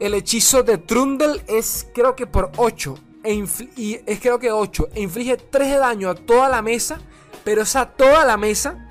El 0.00 0.14
hechizo 0.14 0.62
de 0.62 0.78
Trundle 0.78 1.42
es 1.46 1.86
creo 1.94 2.16
que 2.16 2.26
por 2.26 2.50
8. 2.56 2.94
E 3.22 3.34
y 3.76 4.00
es 4.06 4.18
creo 4.18 4.38
que 4.38 4.50
8. 4.50 4.88
E 4.94 5.02
inflige 5.02 5.36
3 5.36 5.72
de 5.72 5.76
daño 5.76 6.08
a 6.08 6.14
toda 6.14 6.48
la 6.48 6.62
mesa. 6.62 7.00
Pero 7.44 7.62
esa 7.62 7.86
toda 7.86 8.24
la 8.24 8.38
mesa 8.38 8.88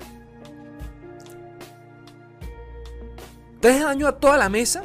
3 3.66 3.80
de 3.80 3.84
daño 3.84 4.06
a 4.06 4.12
toda 4.12 4.36
la 4.36 4.48
mesa 4.48 4.80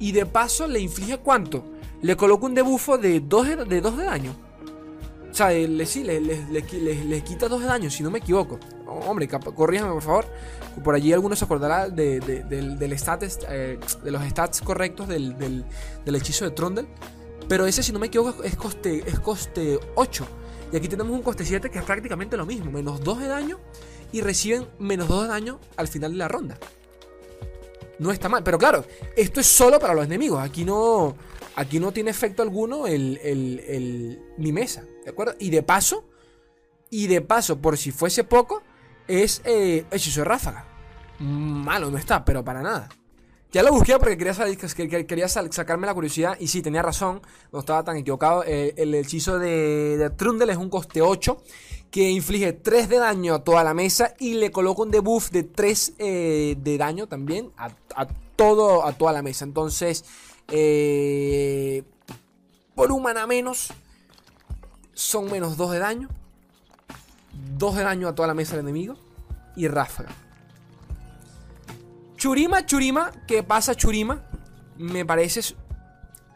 y 0.00 0.10
de 0.10 0.26
paso 0.26 0.66
le 0.66 0.80
inflige 0.80 1.16
cuánto? 1.18 1.64
Le 2.02 2.16
coloco 2.16 2.46
un 2.46 2.56
debufo 2.56 2.98
de 2.98 3.20
2 3.20 3.46
de, 3.46 3.56
de, 3.56 3.80
de 3.80 4.04
daño. 4.04 4.34
O 5.30 5.32
sea, 5.32 5.50
le, 5.50 5.86
sí, 5.86 6.02
le, 6.02 6.20
le, 6.20 7.22
quita 7.22 7.46
2 7.46 7.60
de 7.60 7.66
daño, 7.68 7.88
si 7.88 8.02
no 8.02 8.10
me 8.10 8.18
equivoco. 8.18 8.58
hombre, 8.84 9.28
corríjame 9.28 9.92
por 9.92 10.02
favor. 10.02 10.26
Por 10.82 10.96
allí 10.96 11.12
algunos 11.12 11.38
se 11.38 11.44
acordará 11.44 11.88
de, 11.88 12.18
del, 12.18 12.76
del 12.76 12.92
eh, 13.48 13.78
de 14.02 14.10
los 14.10 14.28
stats 14.28 14.60
correctos 14.60 15.06
del, 15.06 15.38
del, 15.38 16.16
hechizo 16.16 16.46
de 16.46 16.50
Trundle. 16.50 16.88
Pero 17.48 17.64
ese, 17.64 17.84
si 17.84 17.92
no 17.92 18.00
me 18.00 18.08
equivoco, 18.08 18.42
es 18.42 18.56
coste, 18.56 19.04
es 19.06 19.20
coste 19.20 19.78
8. 19.94 20.26
Y 20.72 20.76
aquí 20.76 20.88
tenemos 20.88 21.12
un 21.12 21.22
coste 21.22 21.44
7 21.44 21.70
que 21.70 21.78
es 21.78 21.84
prácticamente 21.84 22.36
lo 22.36 22.44
mismo, 22.44 22.72
menos 22.72 23.00
2 23.02 23.20
de 23.20 23.28
daño 23.28 23.60
y 24.10 24.20
reciben 24.20 24.66
menos 24.80 25.06
2 25.06 25.22
de 25.22 25.28
daño 25.28 25.60
al 25.76 25.86
final 25.86 26.10
de 26.10 26.18
la 26.18 26.26
ronda. 26.26 26.58
No 27.98 28.12
está 28.12 28.28
mal, 28.28 28.42
pero 28.42 28.58
claro, 28.58 28.84
esto 29.16 29.40
es 29.40 29.46
solo 29.46 29.78
para 29.78 29.94
los 29.94 30.04
enemigos. 30.04 30.42
Aquí 30.42 30.64
no, 30.64 31.16
aquí 31.54 31.80
no 31.80 31.92
tiene 31.92 32.10
efecto 32.10 32.42
alguno 32.42 32.86
el, 32.86 33.18
el, 33.22 34.20
mi 34.36 34.52
mesa, 34.52 34.84
¿de 35.04 35.10
acuerdo? 35.10 35.34
Y 35.38 35.50
de 35.50 35.62
paso, 35.62 36.04
y 36.90 37.06
de 37.06 37.22
paso, 37.22 37.60
por 37.60 37.76
si 37.78 37.90
fuese 37.90 38.24
poco, 38.24 38.62
es 39.08 39.40
eh, 39.44 39.86
hechizo 39.90 40.20
de 40.20 40.24
ráfaga. 40.24 40.66
Malo 41.18 41.90
no 41.90 41.98
está, 41.98 42.24
pero 42.24 42.44
para 42.44 42.62
nada. 42.62 42.88
Ya 43.52 43.62
lo 43.62 43.72
busqué 43.72 43.98
porque 43.98 44.18
quería, 44.18 45.06
quería 45.06 45.28
sacarme 45.28 45.86
la 45.86 45.94
curiosidad. 45.94 46.36
Y 46.38 46.48
sí, 46.48 46.62
tenía 46.62 46.82
razón. 46.82 47.22
No 47.52 47.60
estaba 47.60 47.84
tan 47.84 47.96
equivocado. 47.96 48.44
Eh, 48.44 48.74
el 48.76 48.94
hechizo 48.94 49.38
de, 49.38 50.10
Trundle 50.16 50.52
es 50.52 50.58
un 50.58 50.68
coste 50.68 51.00
8. 51.00 51.42
Que 51.90 52.10
inflige 52.10 52.52
3 52.52 52.88
de 52.88 52.98
daño 52.98 53.34
a 53.34 53.44
toda 53.44 53.64
la 53.64 53.72
mesa. 53.72 54.14
Y 54.18 54.34
le 54.34 54.50
coloca 54.50 54.82
un 54.82 54.90
debuff 54.90 55.30
de 55.30 55.44
3 55.44 55.94
eh, 55.98 56.56
de 56.58 56.78
daño 56.78 57.06
también 57.06 57.52
a, 57.56 57.70
todo, 58.34 58.84
a 58.84 58.92
toda 58.92 59.12
la 59.12 59.22
mesa. 59.22 59.44
Entonces, 59.44 60.04
eh, 60.48 61.84
por 62.74 62.92
un 62.92 63.02
mana 63.02 63.26
menos, 63.26 63.72
son 64.92 65.30
menos 65.30 65.56
2 65.56 65.70
de 65.70 65.78
daño. 65.78 66.08
2 67.56 67.76
de 67.76 67.82
daño 67.84 68.08
a 68.08 68.14
toda 68.14 68.28
la 68.28 68.34
mesa 68.34 68.56
del 68.56 68.66
enemigo. 68.66 68.96
Y 69.54 69.68
ráfaga. 69.68 70.25
Churima, 72.26 72.66
Churima, 72.66 73.12
¿qué 73.28 73.44
pasa, 73.44 73.76
Churima? 73.76 74.24
Me 74.76 75.04
pareces. 75.04 75.54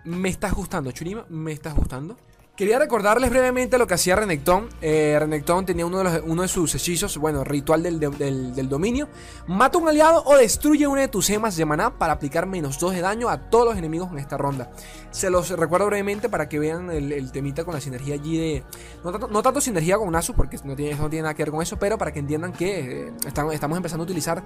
Me 0.05 0.29
estás 0.29 0.55
gustando, 0.55 0.93
Churima, 0.93 1.27
me 1.29 1.51
estás 1.51 1.75
gustando. 1.75 2.17
Quería 2.61 2.79
recordarles 2.79 3.31
brevemente 3.31 3.79
lo 3.79 3.87
que 3.87 3.95
hacía 3.95 4.17
Renekton. 4.17 4.69
Eh, 4.83 5.17
Renekton 5.19 5.65
tenía 5.65 5.87
uno 5.87 6.43
de, 6.43 6.49
sus 6.49 6.75
hechizos, 6.75 7.17
bueno, 7.17 7.43
ritual 7.43 7.83
del, 7.83 8.69
dominio. 8.69 9.09
Mata 9.47 9.79
un 9.79 9.89
aliado 9.89 10.23
o 10.27 10.37
destruye 10.37 10.87
una 10.87 11.01
de 11.01 11.09
tus 11.09 11.29
gemas 11.29 11.57
de 11.57 11.65
maná 11.65 11.97
para 11.97 12.13
aplicar 12.13 12.45
menos 12.45 12.79
2 12.79 12.97
de 12.97 13.01
daño 13.01 13.31
a 13.31 13.49
todos 13.49 13.65
los 13.65 13.79
enemigos 13.79 14.13
en 14.13 14.19
esta 14.19 14.37
ronda. 14.37 14.71
Se 15.11 15.31
los 15.31 15.49
recuerdo 15.49 15.87
brevemente 15.87 16.29
para 16.29 16.51
que 16.51 16.59
vean 16.59 16.91
el, 16.91 17.33
temita 17.33 17.65
con 17.65 17.73
la 17.73 17.81
sinergia 17.81 18.13
allí 18.13 18.37
de... 18.37 18.65
No 19.03 19.43
tanto, 19.43 19.63
sinergia 19.63 19.97
con 19.97 20.13
Nasus, 20.13 20.37
porque 20.37 20.59
no 20.63 20.77
tiene, 20.77 20.97
no 20.97 21.09
tiene 21.09 21.23
nada 21.23 21.33
que 21.33 21.45
ver 21.45 21.53
con 21.53 21.63
eso, 21.63 21.79
pero 21.79 21.97
para 21.97 22.13
que 22.13 22.19
entiendan 22.19 22.53
que 22.53 23.07
eh, 23.07 23.13
estamos, 23.27 23.79
empezando 23.79 24.03
a 24.03 24.05
utilizar 24.05 24.45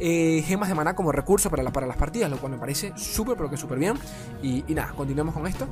eh, 0.00 0.42
gemas 0.44 0.68
de 0.68 0.74
maná 0.74 0.96
como 0.96 1.12
recurso 1.12 1.48
para, 1.48 1.62
las 1.62 1.96
partidas, 1.96 2.28
lo 2.28 2.38
cual 2.38 2.50
me 2.50 2.58
parece 2.58 2.92
súper, 2.96 3.36
pero 3.36 3.48
que 3.48 3.56
súper 3.56 3.78
bien. 3.78 3.94
Y 4.42 4.64
nada, 4.74 4.92
continuemos 4.96 5.32
con 5.32 5.46
esto. 5.46 5.68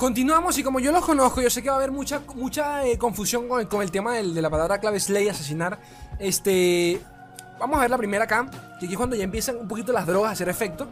Continuamos 0.00 0.56
y 0.56 0.62
como 0.62 0.80
yo 0.80 0.92
los 0.92 1.04
conozco, 1.04 1.42
yo 1.42 1.50
sé 1.50 1.62
que 1.62 1.68
va 1.68 1.74
a 1.74 1.76
haber 1.76 1.92
mucha, 1.92 2.22
mucha 2.34 2.86
eh, 2.86 2.96
confusión 2.96 3.46
con 3.68 3.82
el, 3.82 3.90
tema 3.90 4.14
de 4.14 4.40
la 4.40 4.48
palabra 4.48 4.78
clave 4.80 4.98
Slay, 4.98 5.28
asesinar. 5.28 5.78
Este, 6.18 6.98
vamos 7.58 7.76
a 7.76 7.82
ver 7.82 7.90
la 7.90 7.98
primera 7.98 8.24
acá, 8.24 8.50
que 8.80 8.86
aquí 8.86 8.94
es 8.94 8.96
cuando 8.96 9.14
ya 9.14 9.24
empiezan 9.24 9.58
un 9.58 9.68
poquito 9.68 9.92
las 9.92 10.06
drogas 10.06 10.30
a 10.30 10.32
hacer 10.32 10.48
efecto. 10.48 10.88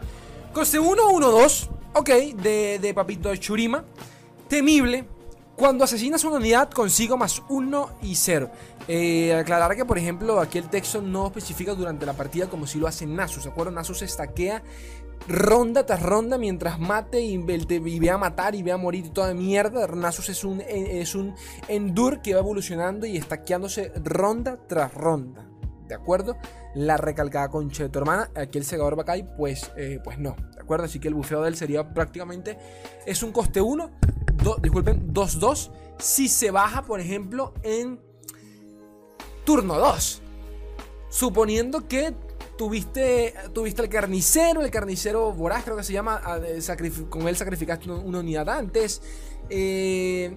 Coste 0.53 0.79
1, 0.79 1.09
1, 1.09 1.31
2, 1.31 1.71
ok, 1.95 2.07
de, 2.07 2.79
de 2.83 2.93
Papito 2.93 3.35
Churima. 3.37 3.83
Temible, 4.47 5.09
cuando 5.59 5.83
asesinas 5.83 6.23
una 6.23 6.37
unidad 6.37 6.71
consigo 6.71 7.17
más 7.17 7.43
1 7.49 7.99
y 8.03 8.15
0. 8.15 8.49
Eh, 8.87 9.35
aclarar 9.35 9.75
que, 9.75 9.85
por 9.85 9.99
ejemplo, 9.99 10.41
aquí 10.41 10.57
el 10.57 10.69
texto 10.69 11.03
no 11.03 11.27
especifica 11.27 11.75
durante 11.75 12.07
la 12.07 12.13
partida 12.13 12.49
como 12.49 12.65
si 12.65 12.79
lo 12.79 12.87
hace 12.87 13.07
Nasus. 13.07 13.43
¿Se 13.43 13.49
acuerdan? 13.49 13.75
Nasus 13.75 14.03
estaquea 14.03 14.63
ronda 15.27 15.85
tras 15.85 16.01
ronda 16.01 16.39
mientras 16.39 16.79
mate 16.79 17.21
y, 17.21 17.39
vea 17.39 18.17
matar 18.17 18.55
y 18.55 18.63
vea 18.63 18.77
morir 18.77 19.07
y 19.07 19.11
toda 19.11 19.35
mierda. 19.35 19.85
Nasus 19.89 20.29
es 20.29 20.45
un, 20.45 20.61
eh, 20.61 21.01
es 21.01 21.17
un 21.17 21.35
Endur 21.67 22.23
que 22.23 22.35
va 22.35 22.41
evolucionando 22.41 23.05
y 23.05 23.17
estaqueándose 23.17 23.91
ronda 24.05 24.61
tras 24.69 24.95
ronda. 24.95 25.45
¿De 25.89 25.97
acuerdo? 25.97 26.37
La 26.77 26.99
recalcada 26.99 27.49
concha 27.49 27.83
de 27.83 27.89
tu 27.89 27.99
hermana. 27.99 28.31
Aquí 28.37 28.59
el 28.59 28.65
segador 28.65 28.95
Bakai, 28.95 29.27
pues, 29.37 29.73
eh, 29.77 29.99
pues 30.05 30.21
no. 30.21 30.37
¿De 30.55 30.61
acuerdo? 30.61 30.85
Así 30.85 31.01
que 31.01 31.09
el 31.09 31.15
bufeo 31.15 31.43
de 31.43 31.49
él 31.49 31.57
sería 31.57 31.93
prácticamente. 31.93 32.57
Es 33.07 33.25
un 33.25 33.33
coste 33.33 33.61
1 33.61 33.91
disculpen, 34.61 35.13
2-2 35.13 35.71
si 35.99 36.29
se 36.29 36.51
baja, 36.51 36.83
por 36.83 37.01
ejemplo, 37.01 37.53
en 37.63 38.01
turno 39.45 39.79
2. 39.79 40.23
Suponiendo 41.11 41.89
que 41.89 42.15
tuviste, 42.57 43.35
tuviste 43.53 43.83
el 43.83 43.89
carnicero, 43.89 44.63
el 44.63 44.71
carnicero 44.71 45.33
voraz, 45.33 45.65
creo 45.65 45.77
que 45.77 45.85
se 45.85 45.93
llama, 45.93 46.21
con 47.09 47.27
él 47.29 47.37
sacrificaste 47.37 47.91
una 47.91 48.19
unidad 48.21 48.49
antes. 48.49 49.03
Eh, 49.51 50.37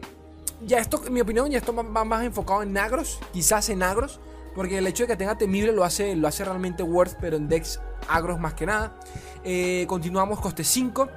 ya 0.65 0.78
esto, 0.78 1.02
en 1.06 1.13
mi 1.13 1.21
opinión, 1.21 1.49
ya 1.49 1.58
esto 1.58 1.73
va 1.73 2.06
más 2.06 2.23
enfocado 2.23 2.63
en 2.63 2.78
agros, 2.78 3.19
quizás 3.34 3.69
en 3.69 3.84
agros, 3.84 4.19
porque 4.56 4.78
el 4.78 4.88
hecho 4.88 5.04
de 5.04 5.08
que 5.08 5.15
tenga 5.15 5.38
temible 5.38 5.71
lo 5.71 5.84
hace, 5.84 6.15
lo 6.15 6.28
hace 6.28 6.45
realmente 6.45 6.84
worth, 6.84 7.17
pero 7.19 7.38
en 7.38 7.47
decks 7.47 7.80
agros 8.08 8.39
más 8.39 8.54
que 8.54 8.65
nada. 8.65 8.97
Eh, 9.43 9.86
continuamos 9.88 10.39
coste 10.39 10.63
5, 10.63 11.10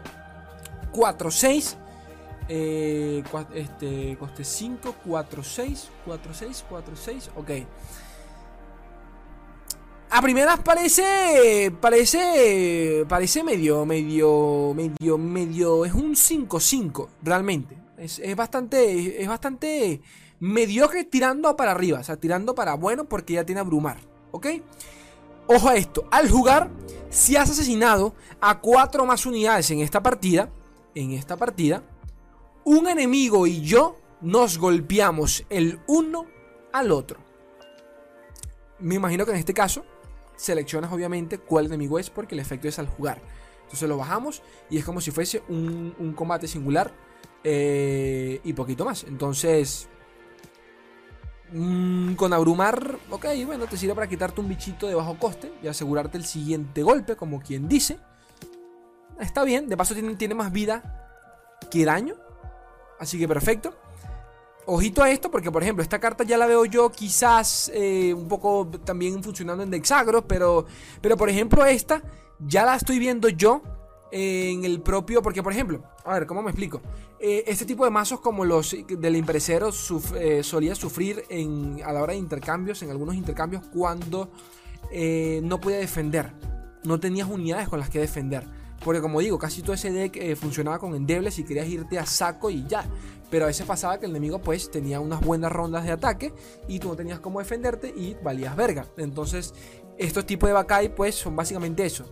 4, 0.92 1.30
6. 1.30 1.76
Eh, 2.48 3.22
este, 3.54 4.16
coste 4.18 4.44
5, 4.44 4.96
4, 5.04 5.42
6, 5.42 5.88
4, 6.04 6.35
6, 6.35 6.64
4, 6.68 6.96
6, 6.96 7.30
ok. 7.37 7.50
A 10.11 10.22
primeras 10.22 10.61
parece, 10.61 11.72
parece, 11.80 13.04
parece 13.09 13.42
medio, 13.42 13.85
medio, 13.85 14.72
medio, 14.74 15.18
medio, 15.18 15.85
es 15.85 15.92
un 15.92 16.14
5-5, 16.14 17.09
realmente. 17.22 17.76
Es, 17.98 18.18
es, 18.18 18.37
bastante, 18.37 19.20
es 19.22 19.26
bastante 19.26 20.02
mediocre 20.38 21.04
tirando 21.04 21.57
para 21.57 21.72
arriba, 21.72 22.00
o 22.00 22.04
sea, 22.04 22.16
tirando 22.16 22.54
para 22.54 22.74
bueno 22.74 23.07
porque 23.07 23.35
ya 23.35 23.44
tiene 23.44 23.61
abrumar, 23.61 23.96
¿ok? 24.30 24.46
Ojo 25.46 25.68
a 25.68 25.76
esto, 25.76 26.07
al 26.11 26.30
jugar, 26.30 26.70
si 27.11 27.37
has 27.37 27.50
asesinado 27.50 28.14
a 28.40 28.61
4 28.61 29.07
más 29.07 29.26
unidades 29.26 29.70
en 29.70 29.80
esta 29.80 30.02
partida, 30.02 30.50
en 30.94 31.12
esta 31.12 31.37
partida, 31.37 31.83
un 32.64 32.88
enemigo 32.88 33.46
y 33.46 33.61
yo 33.61 33.96
nos 34.20 34.59
golpeamos 34.59 35.44
el 35.50 35.81
uno 35.87 36.27
al 36.72 36.90
otro. 36.90 37.20
Me 38.79 38.96
imagino 38.96 39.24
que 39.24 39.33
en 39.33 39.38
este 39.38 39.55
caso 39.55 39.85
seleccionas 40.37 40.92
obviamente 40.92 41.38
cuál 41.38 41.66
enemigo 41.66 41.98
es 41.98 42.11
porque 42.11 42.35
el 42.35 42.40
efecto 42.40 42.68
es 42.68 42.79
al 42.79 42.88
jugar. 42.88 43.20
Entonces 43.62 43.88
lo 43.88 43.96
bajamos 43.96 44.42
y 44.70 44.79
es 44.79 44.85
como 44.85 45.00
si 45.00 45.11
fuese 45.11 45.42
un, 45.48 46.14
combate 46.16 46.48
singular 46.48 46.92
eh, 47.42 48.40
y 48.44 48.53
poquito 48.53 48.85
más. 48.85 49.05
Entonces, 49.05 49.88
mm, 51.53 52.14
con 52.14 52.33
abrumar, 52.33 52.98
ok, 53.11 53.27
bueno, 53.46 53.66
te 53.66 53.77
sirve 53.77 53.94
para 53.94 54.09
quitarte 54.09 54.40
un 54.40 54.48
bichito 54.48 54.87
de 54.87 54.94
bajo 54.94 55.18
coste 55.18 55.53
y 55.62 55.68
asegurarte 55.68 56.18
el 56.18 56.24
siguiente 56.24 56.83
golpe, 56.83 57.16
como 57.16 57.40
quien 57.40 57.68
dice. 57.68 57.98
Está 59.20 59.44
bien, 59.44 59.68
de 59.68 59.77
paso 59.77 59.94
tiene, 59.94 60.14
tiene 60.16 60.35
más 60.35 60.53
vida 60.53 61.11
que 61.70 61.85
daño. 61.85 62.23
Así 62.98 63.18
que 63.18 63.28
perfecto. 63.28 63.74
Ojito 64.66 65.02
a 65.02 65.11
esto, 65.11 65.30
porque 65.30 65.50
por 65.50 65.62
ejemplo, 65.62 65.83
esta 65.83 65.98
carta 65.98 66.24
ya 66.24 66.38
la 66.38 66.46
veo 66.46 66.64
yo 66.64 66.90
quizás 66.90 67.70
eh, 67.74 68.14
un 68.14 68.28
poco 68.28 68.66
también 68.85 69.22
funcionando 69.22 69.62
en 69.62 69.70
Dexagros, 69.70 70.24
pero, 70.26 70.64
pero 71.02 71.18
por 71.18 71.28
ejemplo, 71.28 71.66
esta 71.66 72.02
ya 72.38 72.64
la 72.64 72.76
estoy 72.76 72.98
viendo 72.98 73.28
yo 73.28 73.62
en 74.11 74.64
el 74.64 74.80
propio. 74.80 75.20
Porque, 75.20 75.42
por 75.42 75.52
ejemplo, 75.52 75.83
a 76.04 76.14
ver, 76.14 76.26
¿cómo 76.26 76.42
me 76.42 76.50
explico? 76.50 76.80
Eh, 77.20 77.44
este 77.46 77.66
tipo 77.66 77.85
de 77.85 77.90
mazos, 77.90 78.20
como 78.20 78.44
los 78.44 78.74
del 78.88 79.16
impresero, 79.16 79.68
eh, 80.16 80.42
solía 80.42 80.74
sufrir 80.74 81.24
en, 81.28 81.83
a 81.85 81.92
la 81.92 82.02
hora 82.02 82.12
de 82.14 82.18
intercambios, 82.18 82.83
en 82.83 82.90
algunos 82.90 83.14
intercambios, 83.16 83.64
cuando 83.66 84.30
no 85.42 85.61
podía 85.61 85.78
defender. 85.78 86.33
No 86.85 87.00
tenías 87.00 87.28
unidades 87.28 87.68
con 87.68 87.80
las 87.80 87.90
que 87.90 87.98
defender. 87.98 88.46
Porque 88.85 89.01
como 89.01 89.20
digo, 89.20 89.38
casi 89.38 89.62
todo 89.62 89.73
ese 89.73 89.90
deck 89.90 90.16
eh, 90.16 90.37
funcionaba 90.37 90.79
con 90.79 90.94
endebles 90.94 91.38
y 91.38 91.44
querías 91.44 91.66
irte 91.66 91.99
a 91.99 92.05
saco 92.05 92.51
y 92.51 92.66
ya. 92.68 92.85
Pero 93.31 93.47
a 93.47 93.49
veces 93.49 93.66
pasaba 93.66 93.99
que 93.99 94.05
el 94.05 94.12
enemigo 94.12 94.40
pues 94.40 94.70
tenía 94.70 95.01
unas 95.01 95.20
buenas 95.23 95.51
rondas 95.51 95.85
de 95.85 95.90
ataque 95.90 96.33
y 96.68 96.79
tú 96.79 96.88
no 96.88 96.97
tenías 96.97 97.18
cómo 97.18 97.38
defenderte 97.38 97.88
y 97.88 98.14
valías 98.23 98.55
verga. 98.55 98.87
Entonces 98.99 99.55
estos 99.97 100.27
tipos 100.27 100.49
de 100.49 100.53
Bakai 100.53 100.94
pues 100.94 101.14
son 101.14 101.35
básicamente 101.35 101.85
eso. 101.85 102.05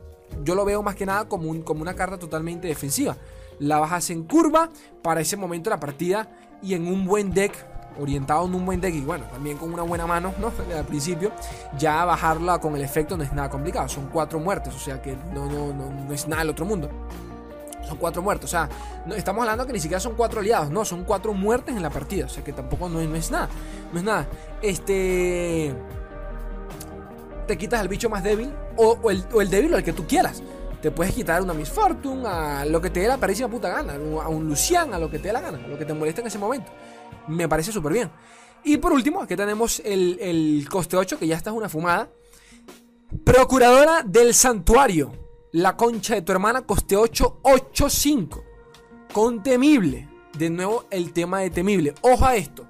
Yo 0.42 0.54
lo 0.54 0.64
veo 0.64 0.82
más 0.82 0.94
que 0.94 1.04
nada 1.04 1.28
como, 1.28 1.50
un, 1.50 1.62
como 1.62 1.82
una 1.82 1.94
carta 1.94 2.18
totalmente 2.18 2.66
defensiva. 2.66 3.18
La 3.58 3.78
bajas 3.78 4.08
en 4.10 4.24
curva 4.24 4.70
para 5.02 5.20
ese 5.20 5.36
momento 5.36 5.68
de 5.68 5.76
la 5.76 5.80
partida 5.80 6.34
y 6.62 6.74
en 6.74 6.86
un 6.86 7.04
buen 7.04 7.32
deck 7.32 7.52
orientado 8.00 8.46
en 8.46 8.54
un 8.54 8.64
buen 8.64 8.80
deck 8.80 8.94
y 8.94 9.00
bueno, 9.00 9.24
también 9.26 9.56
con 9.58 9.72
una 9.72 9.82
buena 9.82 10.06
mano, 10.06 10.32
¿no? 10.38 10.52
Al 10.76 10.84
principio, 10.84 11.32
ya 11.78 12.04
bajarla 12.04 12.58
con 12.58 12.74
el 12.76 12.82
efecto 12.82 13.16
no 13.16 13.22
es 13.22 13.32
nada 13.32 13.50
complicado. 13.50 13.88
Son 13.88 14.08
cuatro 14.08 14.38
muertes, 14.38 14.74
o 14.74 14.78
sea 14.78 15.00
que 15.00 15.16
no, 15.32 15.46
no, 15.46 15.72
no, 15.72 16.12
es 16.12 16.26
nada 16.28 16.42
del 16.42 16.50
otro 16.50 16.64
mundo. 16.64 16.88
Son 17.86 17.98
cuatro 17.98 18.22
muertes, 18.22 18.46
o 18.46 18.48
sea, 18.48 18.68
no, 19.06 19.14
estamos 19.14 19.42
hablando 19.42 19.66
que 19.66 19.72
ni 19.72 19.80
siquiera 19.80 20.00
son 20.00 20.14
cuatro 20.14 20.40
aliados, 20.40 20.70
no, 20.70 20.84
son 20.84 21.04
cuatro 21.04 21.34
muertes 21.34 21.76
en 21.76 21.82
la 21.82 21.90
partida, 21.90 22.26
o 22.26 22.28
sea 22.28 22.42
que 22.42 22.52
tampoco 22.52 22.88
no, 22.88 23.00
no 23.00 23.16
es 23.16 23.30
nada, 23.30 23.48
no 23.92 23.98
es 23.98 24.04
nada. 24.04 24.26
Este. 24.60 25.74
Te 27.46 27.58
quitas 27.58 27.80
al 27.80 27.88
bicho 27.88 28.08
más 28.08 28.22
débil 28.22 28.52
o, 28.76 29.10
el, 29.10 29.24
o 29.32 29.42
el 29.42 29.50
débil 29.50 29.74
o 29.74 29.76
el 29.76 29.84
que 29.84 29.92
tú 29.92 30.06
quieras. 30.06 30.42
Te 30.80 30.90
puedes 30.90 31.14
quitar 31.14 31.40
una 31.42 31.54
Miss 31.54 31.70
Fortune, 31.70 32.26
a 32.26 32.64
lo 32.64 32.80
que 32.80 32.90
te 32.90 33.00
dé 33.00 33.08
la 33.08 33.16
parísima 33.16 33.48
puta 33.48 33.68
gana, 33.68 33.94
a 33.94 34.28
un 34.28 34.48
Lucian, 34.48 34.92
a 34.92 34.98
lo 34.98 35.08
que 35.08 35.20
te 35.20 35.28
dé 35.28 35.32
la 35.32 35.40
gana, 35.40 35.58
a 35.64 35.68
lo 35.68 35.78
que 35.78 35.84
te 35.84 35.94
moleste 35.94 36.22
en 36.22 36.26
ese 36.26 36.38
momento. 36.38 36.72
Me 37.28 37.48
parece 37.48 37.72
súper 37.72 37.92
bien. 37.92 38.10
Y 38.64 38.76
por 38.76 38.92
último, 38.92 39.22
aquí 39.22 39.34
tenemos 39.34 39.80
el, 39.84 40.18
el 40.20 40.66
coste 40.68 40.96
8, 40.96 41.18
que 41.18 41.26
ya 41.26 41.36
está 41.36 41.50
es 41.50 41.56
una 41.56 41.68
fumada. 41.68 42.10
Procuradora 43.24 44.02
del 44.02 44.34
Santuario. 44.34 45.12
La 45.52 45.76
concha 45.76 46.14
de 46.14 46.22
tu 46.22 46.32
hermana, 46.32 46.62
coste 46.62 46.96
8, 46.96 47.40
8-5. 47.42 48.42
Con 49.12 49.42
temible. 49.42 50.08
De 50.38 50.48
nuevo, 50.48 50.86
el 50.90 51.12
tema 51.12 51.40
de 51.40 51.50
temible. 51.50 51.94
Ojo 52.00 52.24
a 52.24 52.36
esto. 52.36 52.66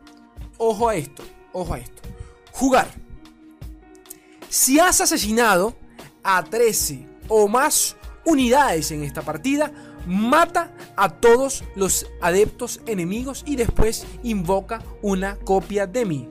Ojo 0.59 0.89
a 0.89 0.97
esto. 0.97 1.23
Ojo 1.53 1.75
a 1.75 1.79
esto. 1.79 2.03
Jugar. 2.53 2.89
Si 4.49 4.81
has 4.81 5.01
asesinado 5.01 5.75
a 6.23 6.43
13 6.43 7.07
o 7.29 7.49
más 7.49 7.97
unidades 8.25 8.91
en 8.91 9.03
esta 9.05 9.23
partida, 9.23 9.73
mata 10.07 10.73
a 10.97 11.09
todos 11.09 11.65
los 11.75 12.07
adeptos 12.21 12.81
enemigos 12.87 13.43
y 13.47 13.57
después 13.57 14.07
invoca 14.23 14.83
una 15.01 15.37
copia 15.37 15.87
de 15.87 16.05
mí. 16.05 16.29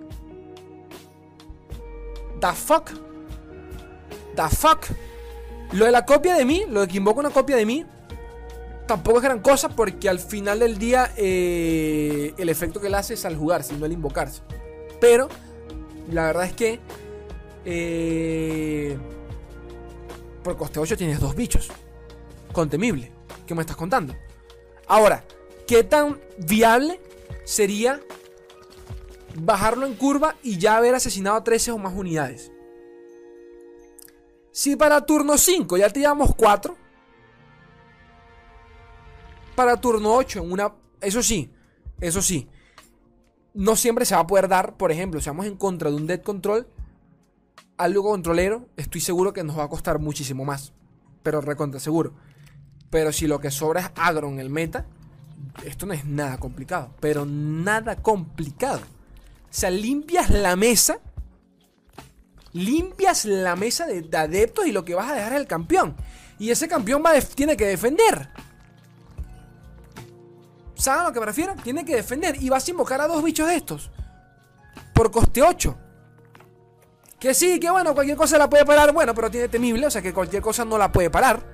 The 2.39 2.53
fuck? 2.53 2.91
The 4.35 4.55
fuck? 4.55 4.85
Lo 5.73 5.85
de 5.85 5.91
la 5.91 6.05
copia 6.05 6.35
de 6.35 6.43
mí, 6.43 6.65
lo 6.69 6.81
de 6.81 6.87
que 6.87 6.97
invoca 6.97 7.19
una 7.19 7.29
copia 7.29 7.55
de 7.55 7.65
mí, 7.65 7.85
tampoco 8.87 9.17
es 9.17 9.23
gran 9.23 9.39
cosa 9.39 9.69
porque 9.69 10.09
al 10.09 10.19
final 10.19 10.59
del 10.59 10.77
día 10.77 11.11
eh, 11.15 12.33
el 12.37 12.49
efecto 12.49 12.81
que 12.81 12.87
él 12.87 12.95
hace 12.95 13.13
es 13.13 13.25
al 13.25 13.37
jugar, 13.37 13.63
no 13.77 13.85
al 13.85 13.91
invocarse. 13.91 14.41
Pero 14.99 15.29
la 16.11 16.25
verdad 16.25 16.45
es 16.45 16.53
que 16.53 16.79
eh, 17.63 18.97
por 20.43 20.57
coste 20.57 20.79
8 20.79 20.97
tienes 20.97 21.19
dos 21.19 21.35
bichos. 21.35 21.69
Contemible. 22.51 23.11
¿Qué 23.51 23.55
me 23.55 23.63
estás 23.63 23.75
contando? 23.75 24.15
Ahora, 24.87 25.25
¿qué 25.67 25.83
tan 25.83 26.21
viable 26.37 27.01
sería 27.43 27.99
bajarlo 29.35 29.85
en 29.85 29.95
curva 29.95 30.37
y 30.41 30.57
ya 30.57 30.77
haber 30.77 30.95
asesinado 30.95 31.35
a 31.35 31.43
13 31.43 31.71
o 31.71 31.77
más 31.77 31.93
unidades? 31.93 32.49
Si 34.53 34.77
para 34.77 35.05
turno 35.05 35.37
5 35.37 35.75
ya 35.75 35.89
te 35.89 35.99
llevamos 35.99 36.33
4, 36.33 36.77
para 39.53 39.75
turno 39.81 40.15
8 40.15 40.43
en 40.43 40.49
una... 40.53 40.73
Eso 41.01 41.21
sí, 41.21 41.51
eso 41.99 42.21
sí. 42.21 42.47
No 43.53 43.75
siempre 43.75 44.05
se 44.05 44.15
va 44.15 44.21
a 44.21 44.27
poder 44.27 44.47
dar, 44.47 44.77
por 44.77 44.93
ejemplo, 44.93 45.19
si 45.19 45.29
vamos 45.29 45.45
en 45.45 45.57
contra 45.57 45.89
de 45.89 45.97
un 45.97 46.07
dead 46.07 46.21
control, 46.21 46.69
algo 47.75 48.03
controlero, 48.03 48.69
estoy 48.77 49.01
seguro 49.01 49.33
que 49.33 49.43
nos 49.43 49.59
va 49.59 49.65
a 49.65 49.69
costar 49.69 49.99
muchísimo 49.99 50.45
más. 50.45 50.71
Pero 51.21 51.41
recontra 51.41 51.81
seguro. 51.81 52.13
Pero 52.91 53.11
si 53.11 53.25
lo 53.25 53.39
que 53.39 53.49
sobra 53.49 53.81
es 53.81 53.91
agro 53.95 54.27
en 54.27 54.39
el 54.39 54.49
meta, 54.51 54.85
esto 55.65 55.85
no 55.85 55.93
es 55.93 56.05
nada 56.05 56.37
complicado. 56.37 56.93
Pero 56.99 57.25
nada 57.25 57.95
complicado. 57.95 58.79
O 58.79 59.53
sea, 59.53 59.71
limpias 59.71 60.29
la 60.29 60.55
mesa. 60.55 60.99
Limpias 62.53 63.23
la 63.25 63.55
mesa 63.55 63.87
de, 63.87 64.05
adeptos 64.15 64.67
y 64.67 64.73
lo 64.73 64.83
que 64.83 64.93
vas 64.93 65.09
a 65.09 65.15
dejar 65.15 65.33
es 65.33 65.39
el 65.39 65.47
campeón. 65.47 65.95
Y 66.37 66.51
ese 66.51 66.67
campeón 66.67 67.01
va 67.03 67.19
tiene 67.21 67.55
que 67.55 67.65
defender. 67.65 68.29
¿Saben 70.75 71.01
a 71.01 71.07
lo 71.07 71.13
que 71.13 71.19
me 71.21 71.25
refiero? 71.27 71.55
Tiene 71.63 71.85
que 71.85 71.95
defender. 71.95 72.41
Y 72.41 72.49
vas 72.49 72.67
a 72.67 72.71
invocar 72.71 72.99
a 72.99 73.07
dos 73.07 73.23
bichos 73.23 73.47
de 73.47 73.55
estos. 73.55 73.89
Por 74.93 75.11
coste 75.11 75.41
8. 75.41 75.77
Que 77.19 77.33
sí, 77.33 77.57
que 77.59 77.69
bueno, 77.69 77.93
cualquier 77.93 78.17
cosa 78.17 78.37
la 78.37 78.49
puede 78.49 78.65
parar. 78.65 78.91
Bueno, 78.91 79.13
pero 79.13 79.31
tiene 79.31 79.47
temible. 79.47 79.87
O 79.87 79.91
sea 79.91 80.01
que 80.01 80.13
cualquier 80.13 80.41
cosa 80.41 80.65
no 80.65 80.77
la 80.77 80.91
puede 80.91 81.09
parar. 81.09 81.50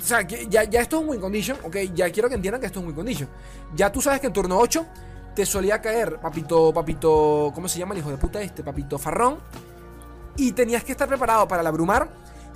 O 0.00 0.06
sea, 0.06 0.22
ya, 0.22 0.62
esto 0.62 0.96
es 0.96 1.02
un 1.02 1.08
win 1.10 1.20
condition. 1.20 1.58
Ok, 1.64 1.76
ya 1.94 2.10
quiero 2.10 2.28
que 2.28 2.36
entiendan 2.36 2.60
que 2.60 2.66
esto 2.66 2.78
es 2.78 2.82
un 2.82 2.88
win 2.88 2.96
condition. 2.96 3.28
Ya 3.74 3.90
tú 3.90 4.00
sabes 4.00 4.20
que 4.20 4.28
en 4.28 4.32
turno 4.32 4.58
8 4.58 4.86
te 5.34 5.44
solía 5.44 5.80
caer 5.80 6.18
papito, 6.20 6.72
papito. 6.72 7.52
¿Cómo 7.54 7.68
se 7.68 7.78
llama 7.78 7.94
el 7.94 8.00
hijo 8.00 8.10
de 8.10 8.16
puta 8.16 8.40
este? 8.40 8.62
Papito 8.62 8.98
Farrón. 8.98 9.38
Y 10.36 10.52
tenías 10.52 10.84
que 10.84 10.92
estar 10.92 11.08
preparado 11.08 11.46
para 11.48 11.62
la 11.62 11.70
Brumar. 11.70 12.08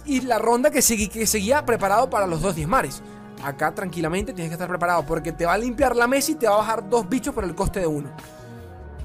Y 0.05 0.23
la 0.23 0.39
ronda 0.39 0.71
que, 0.71 0.83
seguía 0.83 1.65
preparado 1.65 2.11
para 2.11 2.27
los 2.27 2.41
dos 2.41 2.59
mares 2.67 3.03
Acá 3.45 3.73
tranquilamente 3.73 4.33
tienes 4.33 4.51
que 4.51 4.55
estar 4.55 4.69
preparado 4.69 5.05
porque 5.05 5.33
te 5.33 5.47
va 5.47 5.53
a 5.53 5.59
limpiar 5.59 5.95
la 5.95 6.07
mesa 6.07 6.33
y 6.33 6.35
te 6.37 6.49
va 6.49 6.55
a 6.55 6.59
bajar 6.59 6.89
dos 6.89 7.09
bichos 7.09 7.35
por 7.35 7.45
el 7.45 7.55
coste 7.55 7.81
de 7.81 7.87
uno. 7.87 8.11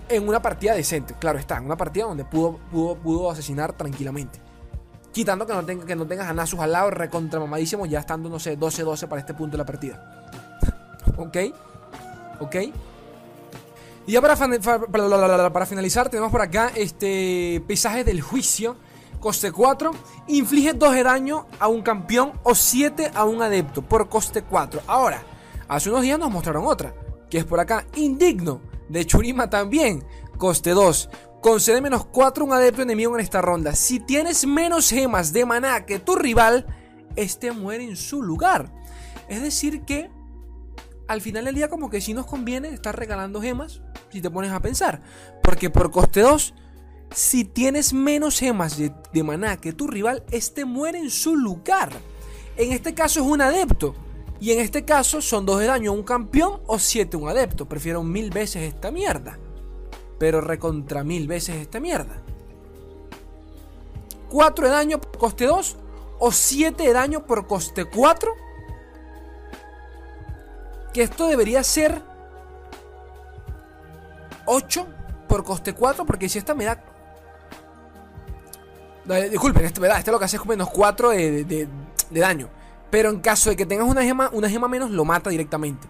En 0.10 0.28
una 0.28 0.42
partida 0.42 0.74
decente, 0.74 1.16
claro 1.20 1.38
está, 1.38 1.58
en 1.58 1.66
una 1.66 1.76
partida 1.76 2.06
donde 2.06 2.24
pudo 2.24 3.32
asesinar 3.32 3.74
tranquilamente. 3.74 4.47
Quitando 5.12 5.46
que 5.48 5.54
no, 5.54 5.66
tenga, 5.66 5.86
que 5.86 5.96
no 5.96 6.06
tengas 6.06 6.28
a 6.28 6.34
Nasus 6.34 6.60
al 6.60 6.72
lado, 6.72 6.92
recontra 6.92 7.40
mamadísimo, 7.40 7.86
ya 7.86 8.00
estando, 8.00 8.30
no 8.30 8.40
sé, 8.40 8.58
12-12 8.58 9.08
para 9.08 9.22
este 9.22 9.34
punto 9.34 9.54
de 9.54 9.58
la 9.58 9.66
partida. 9.66 10.60
¿Ok? 11.18 11.38
¿Ok? 12.40 12.56
Y 14.08 14.14
ya 14.14 14.22
para, 14.22 14.38
para, 14.38 15.66
finalizar, 15.66 16.08
tenemos 16.08 16.32
por 16.32 16.42
acá 16.42 16.72
este 16.74 17.62
paisaje 17.68 18.06
del 18.06 18.22
juicio. 18.22 18.78
Coste 19.20 19.52
4. 19.52 19.92
Inflige 20.28 20.74
2 20.74 20.94
de 20.94 21.04
daño 21.04 21.48
a 21.60 21.68
un 21.68 21.82
campeón 21.82 22.32
o 22.44 22.56
7 22.56 23.12
a 23.14 23.26
un 23.26 23.42
adepto 23.42 23.82
por 23.82 24.08
coste 24.08 24.44
4. 24.44 24.82
Ahora, 24.88 25.24
hace 25.68 25.90
unos 25.90 26.04
días 26.04 26.18
nos 26.18 26.32
mostraron 26.32 26.66
otra, 26.66 26.94
que 27.30 27.40
es 27.40 27.44
por 27.44 27.60
acá. 27.60 27.86
Indigno 27.96 28.62
de 28.88 29.06
Churima 29.06 29.50
también. 29.50 30.06
Coste 30.38 30.70
2. 30.70 31.10
Concede 31.42 31.82
menos 31.82 32.06
4 32.06 32.44
a 32.44 32.48
un 32.48 32.54
adepto 32.54 32.82
enemigo 32.82 33.14
en 33.16 33.22
esta 33.22 33.42
ronda. 33.42 33.76
Si 33.76 34.00
tienes 34.00 34.46
menos 34.48 34.90
gemas 34.90 35.34
de 35.34 35.46
maná 35.46 35.86
que 35.86 36.00
tu 36.00 36.16
rival, 36.16 36.66
este 37.16 37.52
muere 37.52 37.84
en 37.84 37.96
su 37.96 38.24
lugar. 38.24 38.74
Es 39.30 39.44
decir 39.44 39.84
que 39.84 40.10
al 41.08 41.22
final 41.22 41.46
del 41.46 41.56
día 41.56 41.70
como 41.70 41.90
que 41.90 42.02
si 42.02 42.14
nos 42.14 42.26
conviene 42.26 42.70
estar 42.70 42.98
regalando 42.98 43.40
gemas 43.40 43.82
si 44.12 44.20
te 44.20 44.32
pones 44.32 44.52
a 44.52 44.62
pensar. 44.62 45.02
Porque 45.44 45.70
por 45.70 45.92
coste 45.92 46.22
2, 46.22 46.56
si 47.12 47.46
tienes 47.46 47.94
menos 47.94 48.40
gemas 48.40 48.76
de, 48.78 48.92
de 49.14 49.24
maná 49.24 49.58
que 49.58 49.74
tu 49.74 49.88
rival, 49.88 50.24
este 50.32 50.66
muere 50.66 50.98
en 50.98 51.12
su 51.12 51.36
lugar. 51.36 51.92
En 52.58 52.72
este 52.72 52.96
caso 52.96 53.20
es 53.20 53.28
un 53.28 53.42
adepto. 53.42 53.94
Y 54.40 54.54
en 54.54 54.60
este 54.60 54.86
caso 54.86 55.22
son 55.22 55.46
2 55.46 55.60
de 55.60 55.66
daño 55.68 55.92
a 55.92 55.94
un 55.94 56.04
campeón 56.04 56.62
o 56.66 56.80
7 56.80 57.16
a 57.16 57.20
un 57.20 57.30
adepto. 57.30 57.70
Prefiero 57.70 58.02
mil 58.02 58.32
veces 58.32 58.64
esta 58.64 58.90
mierda 58.90 59.38
pero 60.20 60.42
recontra 60.42 61.04
mil 61.04 61.28
veces 61.28 61.58
esta 61.58 61.80
mierda. 61.80 62.22
4 64.30 64.66
de 64.66 64.72
daño 64.72 65.00
por 65.00 65.18
coste 65.18 65.46
2 65.46 65.78
o 66.20 66.32
7 66.32 66.84
de 66.84 66.94
daño 66.94 67.26
por 67.26 67.48
coste 67.48 67.86
4. 67.86 68.32
Que 70.94 71.04
esto 71.04 71.28
debería 71.28 71.64
ser 71.64 72.02
8 74.46 74.88
por 75.28 75.44
coste 75.44 75.74
4, 75.74 76.06
porque 76.06 76.30
si 76.30 76.40
esta 76.40 76.56
me 76.56 76.66
da... 76.66 76.82
disculpen, 79.30 79.66
esto 79.66 79.82
me 79.82 79.88
da, 79.88 80.00
este 80.00 80.12
lo 80.12 80.20
que 80.20 80.26
hace 80.26 80.38
es 80.38 80.46
menos 80.46 80.70
4 80.70 81.10
de, 81.10 81.68
daño. 82.10 82.50
Pero 82.90 83.10
en 83.10 83.20
caso 83.20 83.50
de 83.50 83.56
que 83.56 83.66
tengas 83.66 83.88
una 83.88 84.02
gema, 84.02 84.30
una 84.34 84.50
gema 84.50 84.68
menos, 84.68 84.90
lo 84.90 85.06
mata 85.06 85.30
directamente. 85.30 85.88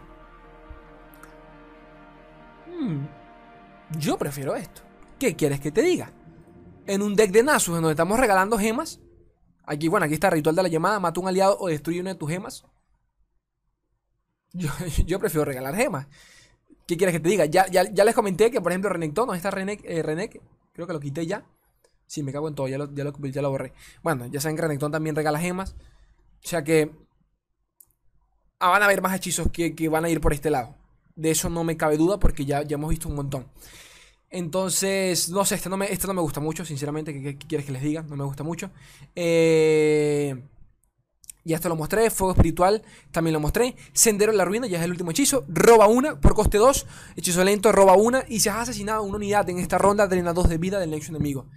Yo 3.91 4.17
prefiero 4.17 4.56
esto. 4.56 4.82
¿Qué 5.19 5.36
quieres 5.36 5.60
que 5.60 5.71
te 5.71 5.82
diga? 5.82 6.12
En 6.86 7.02
un 7.02 7.15
deck 7.15 7.32
de 7.32 7.43
Nasus 7.43 7.76
en 7.76 7.82
donde 7.82 7.91
estamos 7.91 8.19
regalando 8.19 8.58
gemas. 8.58 9.00
Aquí, 9.65 9.88
bueno, 9.88 10.06
aquí 10.06 10.13
está 10.13 10.30
ritual 10.30 10.56
de 10.56 10.63
la 10.63 10.69
llamada. 10.69 11.00
Mata 11.00 11.19
un 11.19 11.28
aliado 11.28 11.58
o 11.60 11.67
destruye 11.67 12.00
una 12.00 12.12
de 12.13 12.19
tus 12.19 12.30
gemas. 12.30 12.65
Yo, 14.54 15.19
prefiero 15.19 15.45
regalar 15.45 15.76
gemas. 15.76 16.08
¿Qué 16.86 16.95
quieres 16.95 17.13
que 17.13 17.19
te 17.19 17.30
diga? 17.30 17.45
Ya, 17.45 17.67
ya, 17.67 17.84
les 17.84 18.15
comenté 18.15 18.50
que, 18.50 18.62
por 18.62 18.71
ejemplo, 18.71 18.89
Renekton, 18.89 19.28
¿no 19.28 19.34
está 19.34 19.52
Renek, 19.52 19.82
eh, 19.84 20.41
Creo 20.73 20.88
que 20.88 20.93
lo 20.93 21.00
quité 21.00 21.26
ya. 21.26 21.45
Sí, 22.06 22.23
me 22.23 22.32
cago 22.32 22.47
en 22.47 22.56
todo, 22.56 22.69
ya 22.69 22.78
lo, 22.78 22.89
ya 22.93 23.04
lo, 23.41 23.52
borré. 23.52 23.73
Bueno, 24.02 24.28
ya 24.28 24.39
saben 24.39 24.56
que 24.56 24.62
Renekton 24.62 24.91
también 24.91 25.15
regala 25.15 25.39
gemas. 25.39 25.76
O 26.43 26.47
sea 26.47 26.63
que 26.63 26.91
ah, 28.60 28.69
van 28.69 28.82
a 28.82 28.86
haber 28.86 29.02
más 29.02 29.15
hechizos 29.15 29.52
que, 29.52 29.76
que 29.76 29.89
van 29.89 30.06
a 30.06 30.10
ir 30.10 30.21
por 30.21 30.34
este 30.34 30.50
lado. 30.50 30.76
De 31.17 31.32
eso 31.32 31.49
no 31.49 31.65
me 31.65 31.75
cabe 31.75 31.97
duda 31.97 32.19
porque 32.19 32.45
ya, 32.45 32.62
ya 32.62 32.75
hemos 32.75 32.89
visto 32.89 33.10
un 33.10 33.15
montón. 33.15 33.47
Entonces, 34.30 35.30
no 35.30 35.45
sé, 35.45 35.56
este 35.56 35.69
no 35.69 35.77
me, 35.77 35.91
este 35.91 36.08
no 36.08 36.13
me 36.13 36.21
gusta 36.21 36.39
mucho, 36.39 36.63
sinceramente. 36.63 37.13
¿Qué, 37.21 37.38
quieres 37.38 37.65
que 37.65 37.71
les 37.71 37.82
diga? 37.82 38.03
No 38.03 38.15
me 38.15 38.23
gusta 38.23 38.43
mucho. 38.43 38.71
Eh, 39.15 40.36
ya 41.43 41.56
esto 41.56 41.69
lo 41.69 41.75
mostré. 41.75 42.10
Fuego 42.10 42.34
espiritual 42.34 42.84
también 43.12 43.34
lo 43.34 43.39
mostré. 43.39 43.75
Sendero 43.93 44.32
en 44.32 44.38
la 44.38 44.45
ruina, 44.45 44.67
ya 44.67 44.80
es 44.80 44.84
el 44.84 44.91
último 44.91 45.12
hechizo. 45.12 45.45
Roba 45.47 45.88
una 45.88 46.19
por 46.19 46.34
coste 46.34 46.58
2. 46.58 46.86
Hechizo 47.15 47.43
lento, 47.43 47.71
roba 47.71 47.95
una. 47.95 48.25
Y 48.27 48.41
si 48.41 48.49
has 48.49 48.58
asesinado 48.58 49.03
una 49.03 49.15
unidad 49.15 49.49
en 49.49 49.60
esta 49.60 49.77
ronda, 49.77 50.08
drena 50.08 50.34
2 50.34 50.49
de 50.49 50.58
vida 50.58 50.80
del 50.80 50.91
nexo 50.91 51.12
enemigo. 51.12 51.47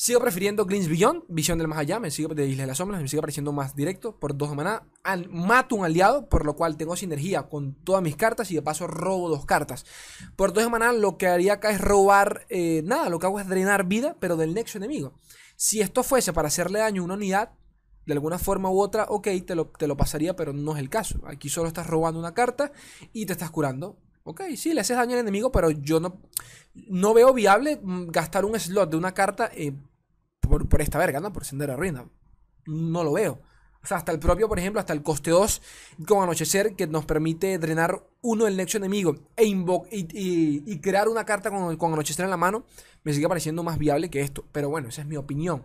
Sigo 0.00 0.18
prefiriendo 0.18 0.64
Glimpse 0.64 0.88
Beyond, 0.88 1.24
Visión 1.28 1.58
del 1.58 1.68
Más 1.68 1.78
Allá, 1.78 2.00
me 2.00 2.10
sigue 2.10 2.34
de 2.34 2.46
Isla 2.46 2.62
de 2.62 2.68
las 2.68 2.78
Sombras, 2.78 3.02
me 3.02 3.06
sigue 3.06 3.20
pareciendo 3.20 3.52
más 3.52 3.76
directo 3.76 4.18
por 4.18 4.34
dos 4.34 4.56
maná. 4.56 4.82
mato 5.28 5.76
un 5.76 5.84
aliado, 5.84 6.26
por 6.26 6.46
lo 6.46 6.56
cual 6.56 6.78
tengo 6.78 6.96
sinergia 6.96 7.42
con 7.50 7.74
todas 7.74 8.02
mis 8.02 8.16
cartas 8.16 8.50
y 8.50 8.54
de 8.54 8.62
paso 8.62 8.86
robo 8.86 9.28
dos 9.28 9.44
cartas. 9.44 9.84
Por 10.36 10.54
dos 10.54 10.70
maná 10.70 10.94
lo 10.94 11.18
que 11.18 11.26
haría 11.26 11.52
acá 11.52 11.70
es 11.70 11.82
robar, 11.82 12.46
eh, 12.48 12.80
nada, 12.82 13.10
lo 13.10 13.18
que 13.18 13.26
hago 13.26 13.40
es 13.40 13.46
drenar 13.46 13.84
vida, 13.84 14.16
pero 14.18 14.38
del 14.38 14.54
nexo 14.54 14.78
enemigo. 14.78 15.12
Si 15.56 15.82
esto 15.82 16.02
fuese 16.02 16.32
para 16.32 16.48
hacerle 16.48 16.78
daño 16.78 17.02
a 17.02 17.04
una 17.04 17.14
unidad, 17.14 17.50
de 18.06 18.14
alguna 18.14 18.38
forma 18.38 18.70
u 18.70 18.80
otra, 18.80 19.04
ok, 19.04 19.28
te 19.46 19.54
lo, 19.54 19.66
te 19.66 19.86
lo 19.86 19.98
pasaría, 19.98 20.34
pero 20.34 20.54
no 20.54 20.72
es 20.72 20.78
el 20.78 20.88
caso. 20.88 21.20
Aquí 21.26 21.50
solo 21.50 21.68
estás 21.68 21.86
robando 21.86 22.18
una 22.18 22.32
carta 22.32 22.72
y 23.12 23.26
te 23.26 23.34
estás 23.34 23.50
curando. 23.50 23.98
Ok, 24.24 24.42
sí, 24.56 24.72
le 24.72 24.80
haces 24.80 24.96
daño 24.96 25.12
al 25.12 25.20
enemigo, 25.20 25.52
pero 25.52 25.70
yo 25.70 26.00
no, 26.00 26.22
no 26.74 27.12
veo 27.12 27.34
viable 27.34 27.80
mm, 27.82 28.08
gastar 28.08 28.46
un 28.46 28.58
slot 28.58 28.90
de 28.90 28.96
una 28.96 29.12
carta 29.12 29.50
eh, 29.54 29.74
por, 30.50 30.80
esta 30.82 30.98
verga, 30.98 31.20
¿no? 31.20 31.32
Por 31.32 31.44
Sendero 31.44 31.72
de 31.72 31.78
Ruina. 31.78 32.04
No 32.66 33.04
lo 33.04 33.12
veo. 33.12 33.40
O 33.82 33.86
sea, 33.86 33.96
hasta 33.96 34.12
el 34.12 34.18
propio, 34.18 34.48
por 34.48 34.58
ejemplo, 34.58 34.80
hasta 34.80 34.92
el 34.92 35.02
coste 35.02 35.30
2 35.30 35.62
con 36.06 36.22
Anochecer 36.22 36.76
que 36.76 36.86
nos 36.86 37.06
permite 37.06 37.58
drenar 37.58 38.04
uno 38.20 38.44
del 38.44 38.56
nexo 38.56 38.76
enemigo 38.76 39.16
e 39.36 39.46
y, 39.46 40.62
y, 40.66 40.80
crear 40.80 41.08
una 41.08 41.24
carta 41.24 41.50
con, 41.50 41.76
con, 41.76 41.92
Anochecer 41.92 42.24
en 42.24 42.30
la 42.30 42.36
mano, 42.36 42.64
me 43.04 43.14
sigue 43.14 43.28
pareciendo 43.28 43.62
más 43.62 43.78
viable 43.78 44.10
que 44.10 44.20
esto. 44.20 44.44
Pero 44.52 44.68
bueno, 44.68 44.88
esa 44.88 45.00
es 45.00 45.06
mi 45.06 45.16
opinión. 45.16 45.62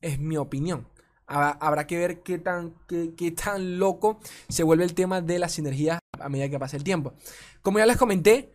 Es 0.00 0.20
mi 0.20 0.36
opinión. 0.36 0.86
Habrá 1.26 1.86
que 1.86 1.96
ver 1.96 2.22
qué 2.22 2.38
tan, 2.38 2.74
qué, 2.88 3.14
qué 3.16 3.30
tan 3.30 3.78
loco 3.78 4.18
se 4.48 4.64
vuelve 4.64 4.84
el 4.84 4.94
tema 4.94 5.20
de 5.20 5.38
las 5.38 5.52
sinergias 5.52 6.00
a 6.18 6.28
medida 6.28 6.48
que 6.48 6.58
pasa 6.58 6.76
el 6.76 6.84
tiempo. 6.84 7.14
Como 7.62 7.78
ya 7.78 7.86
les 7.86 7.96
comenté, 7.96 8.52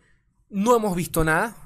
no 0.50 0.76
hemos 0.76 0.94
visto 0.94 1.24
nada. 1.24 1.56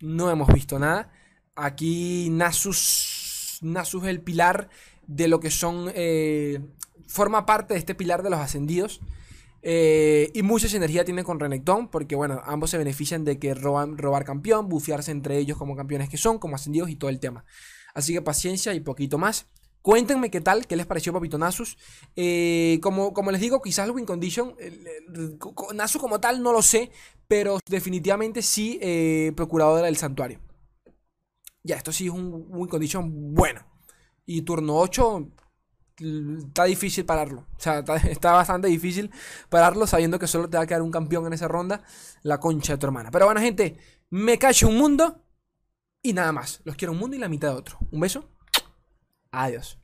No 0.00 0.30
hemos 0.30 0.52
visto 0.52 0.78
nada. 0.78 1.10
Aquí 1.56 2.28
Nasus, 2.30 3.13
Nasus 3.64 4.04
es 4.04 4.10
el 4.10 4.20
pilar 4.20 4.68
de 5.06 5.28
lo 5.28 5.40
que 5.40 5.50
son... 5.50 5.90
Eh, 5.94 6.60
forma 7.06 7.46
parte 7.46 7.74
de 7.74 7.80
este 7.80 7.94
pilar 7.94 8.22
de 8.22 8.30
los 8.30 8.40
ascendidos. 8.40 9.00
Eh, 9.62 10.30
y 10.34 10.42
mucha 10.42 10.68
sinergia 10.68 11.04
tiene 11.04 11.24
con 11.24 11.40
Renekton, 11.40 11.88
porque 11.88 12.16
bueno, 12.16 12.42
ambos 12.44 12.70
se 12.70 12.78
benefician 12.78 13.24
de 13.24 13.38
que 13.38 13.54
roban, 13.54 13.96
robar 13.96 14.24
campeón, 14.24 14.68
bufiarse 14.68 15.10
entre 15.10 15.38
ellos 15.38 15.56
como 15.56 15.74
campeones 15.74 16.08
que 16.08 16.18
son, 16.18 16.38
como 16.38 16.56
ascendidos 16.56 16.90
y 16.90 16.96
todo 16.96 17.10
el 17.10 17.20
tema. 17.20 17.44
Así 17.94 18.12
que 18.12 18.20
paciencia 18.20 18.74
y 18.74 18.80
poquito 18.80 19.16
más. 19.16 19.46
Cuéntenme 19.80 20.30
qué 20.30 20.40
tal, 20.40 20.66
qué 20.66 20.76
les 20.76 20.86
pareció 20.86 21.12
Papito 21.12 21.38
Nasus. 21.38 21.76
Eh, 22.16 22.78
como, 22.82 23.12
como 23.12 23.30
les 23.30 23.40
digo, 23.40 23.60
quizás 23.62 23.86
el 23.86 23.92
Win 23.92 24.06
Condition, 24.06 24.54
Nasus 25.74 26.00
como 26.00 26.20
tal 26.20 26.42
no 26.42 26.52
lo 26.52 26.62
sé, 26.62 26.90
pero 27.28 27.58
definitivamente 27.68 28.42
sí 28.42 28.80
procuradora 29.36 29.86
del 29.86 29.96
santuario. 29.96 30.40
Ya, 31.64 31.76
esto 31.76 31.92
sí 31.92 32.06
es 32.06 32.12
un 32.12 32.46
Win 32.50 32.68
Condition 32.68 33.34
bueno. 33.34 33.66
Y 34.26 34.42
turno 34.42 34.76
8 34.76 35.32
está 35.96 36.64
difícil 36.64 37.04
pararlo. 37.04 37.46
O 37.56 37.60
sea, 37.60 37.78
está, 38.08 38.32
bastante 38.32 38.68
difícil 38.68 39.10
pararlo 39.48 39.86
sabiendo 39.86 40.18
que 40.18 40.26
solo 40.26 40.48
te 40.48 40.56
va 40.56 40.64
a 40.64 40.66
quedar 40.66 40.82
un 40.82 40.90
campeón 40.90 41.26
en 41.26 41.32
esa 41.32 41.48
ronda, 41.48 41.82
la 42.22 42.38
concha 42.38 42.74
de 42.74 42.78
tu 42.78 42.86
hermana. 42.86 43.10
Pero 43.10 43.24
bueno, 43.24 43.40
gente, 43.40 43.78
me 44.10 44.38
cacho 44.38 44.68
un 44.68 44.76
mundo 44.76 45.24
y 46.02 46.12
nada 46.12 46.32
más. 46.32 46.60
Los 46.64 46.76
quiero 46.76 46.92
un 46.92 46.98
mundo 46.98 47.16
y 47.16 47.20
la 47.20 47.28
mitad 47.28 47.48
de 47.48 47.56
otro. 47.56 47.78
Un 47.90 48.00
beso. 48.00 48.30
Adiós. 49.30 49.80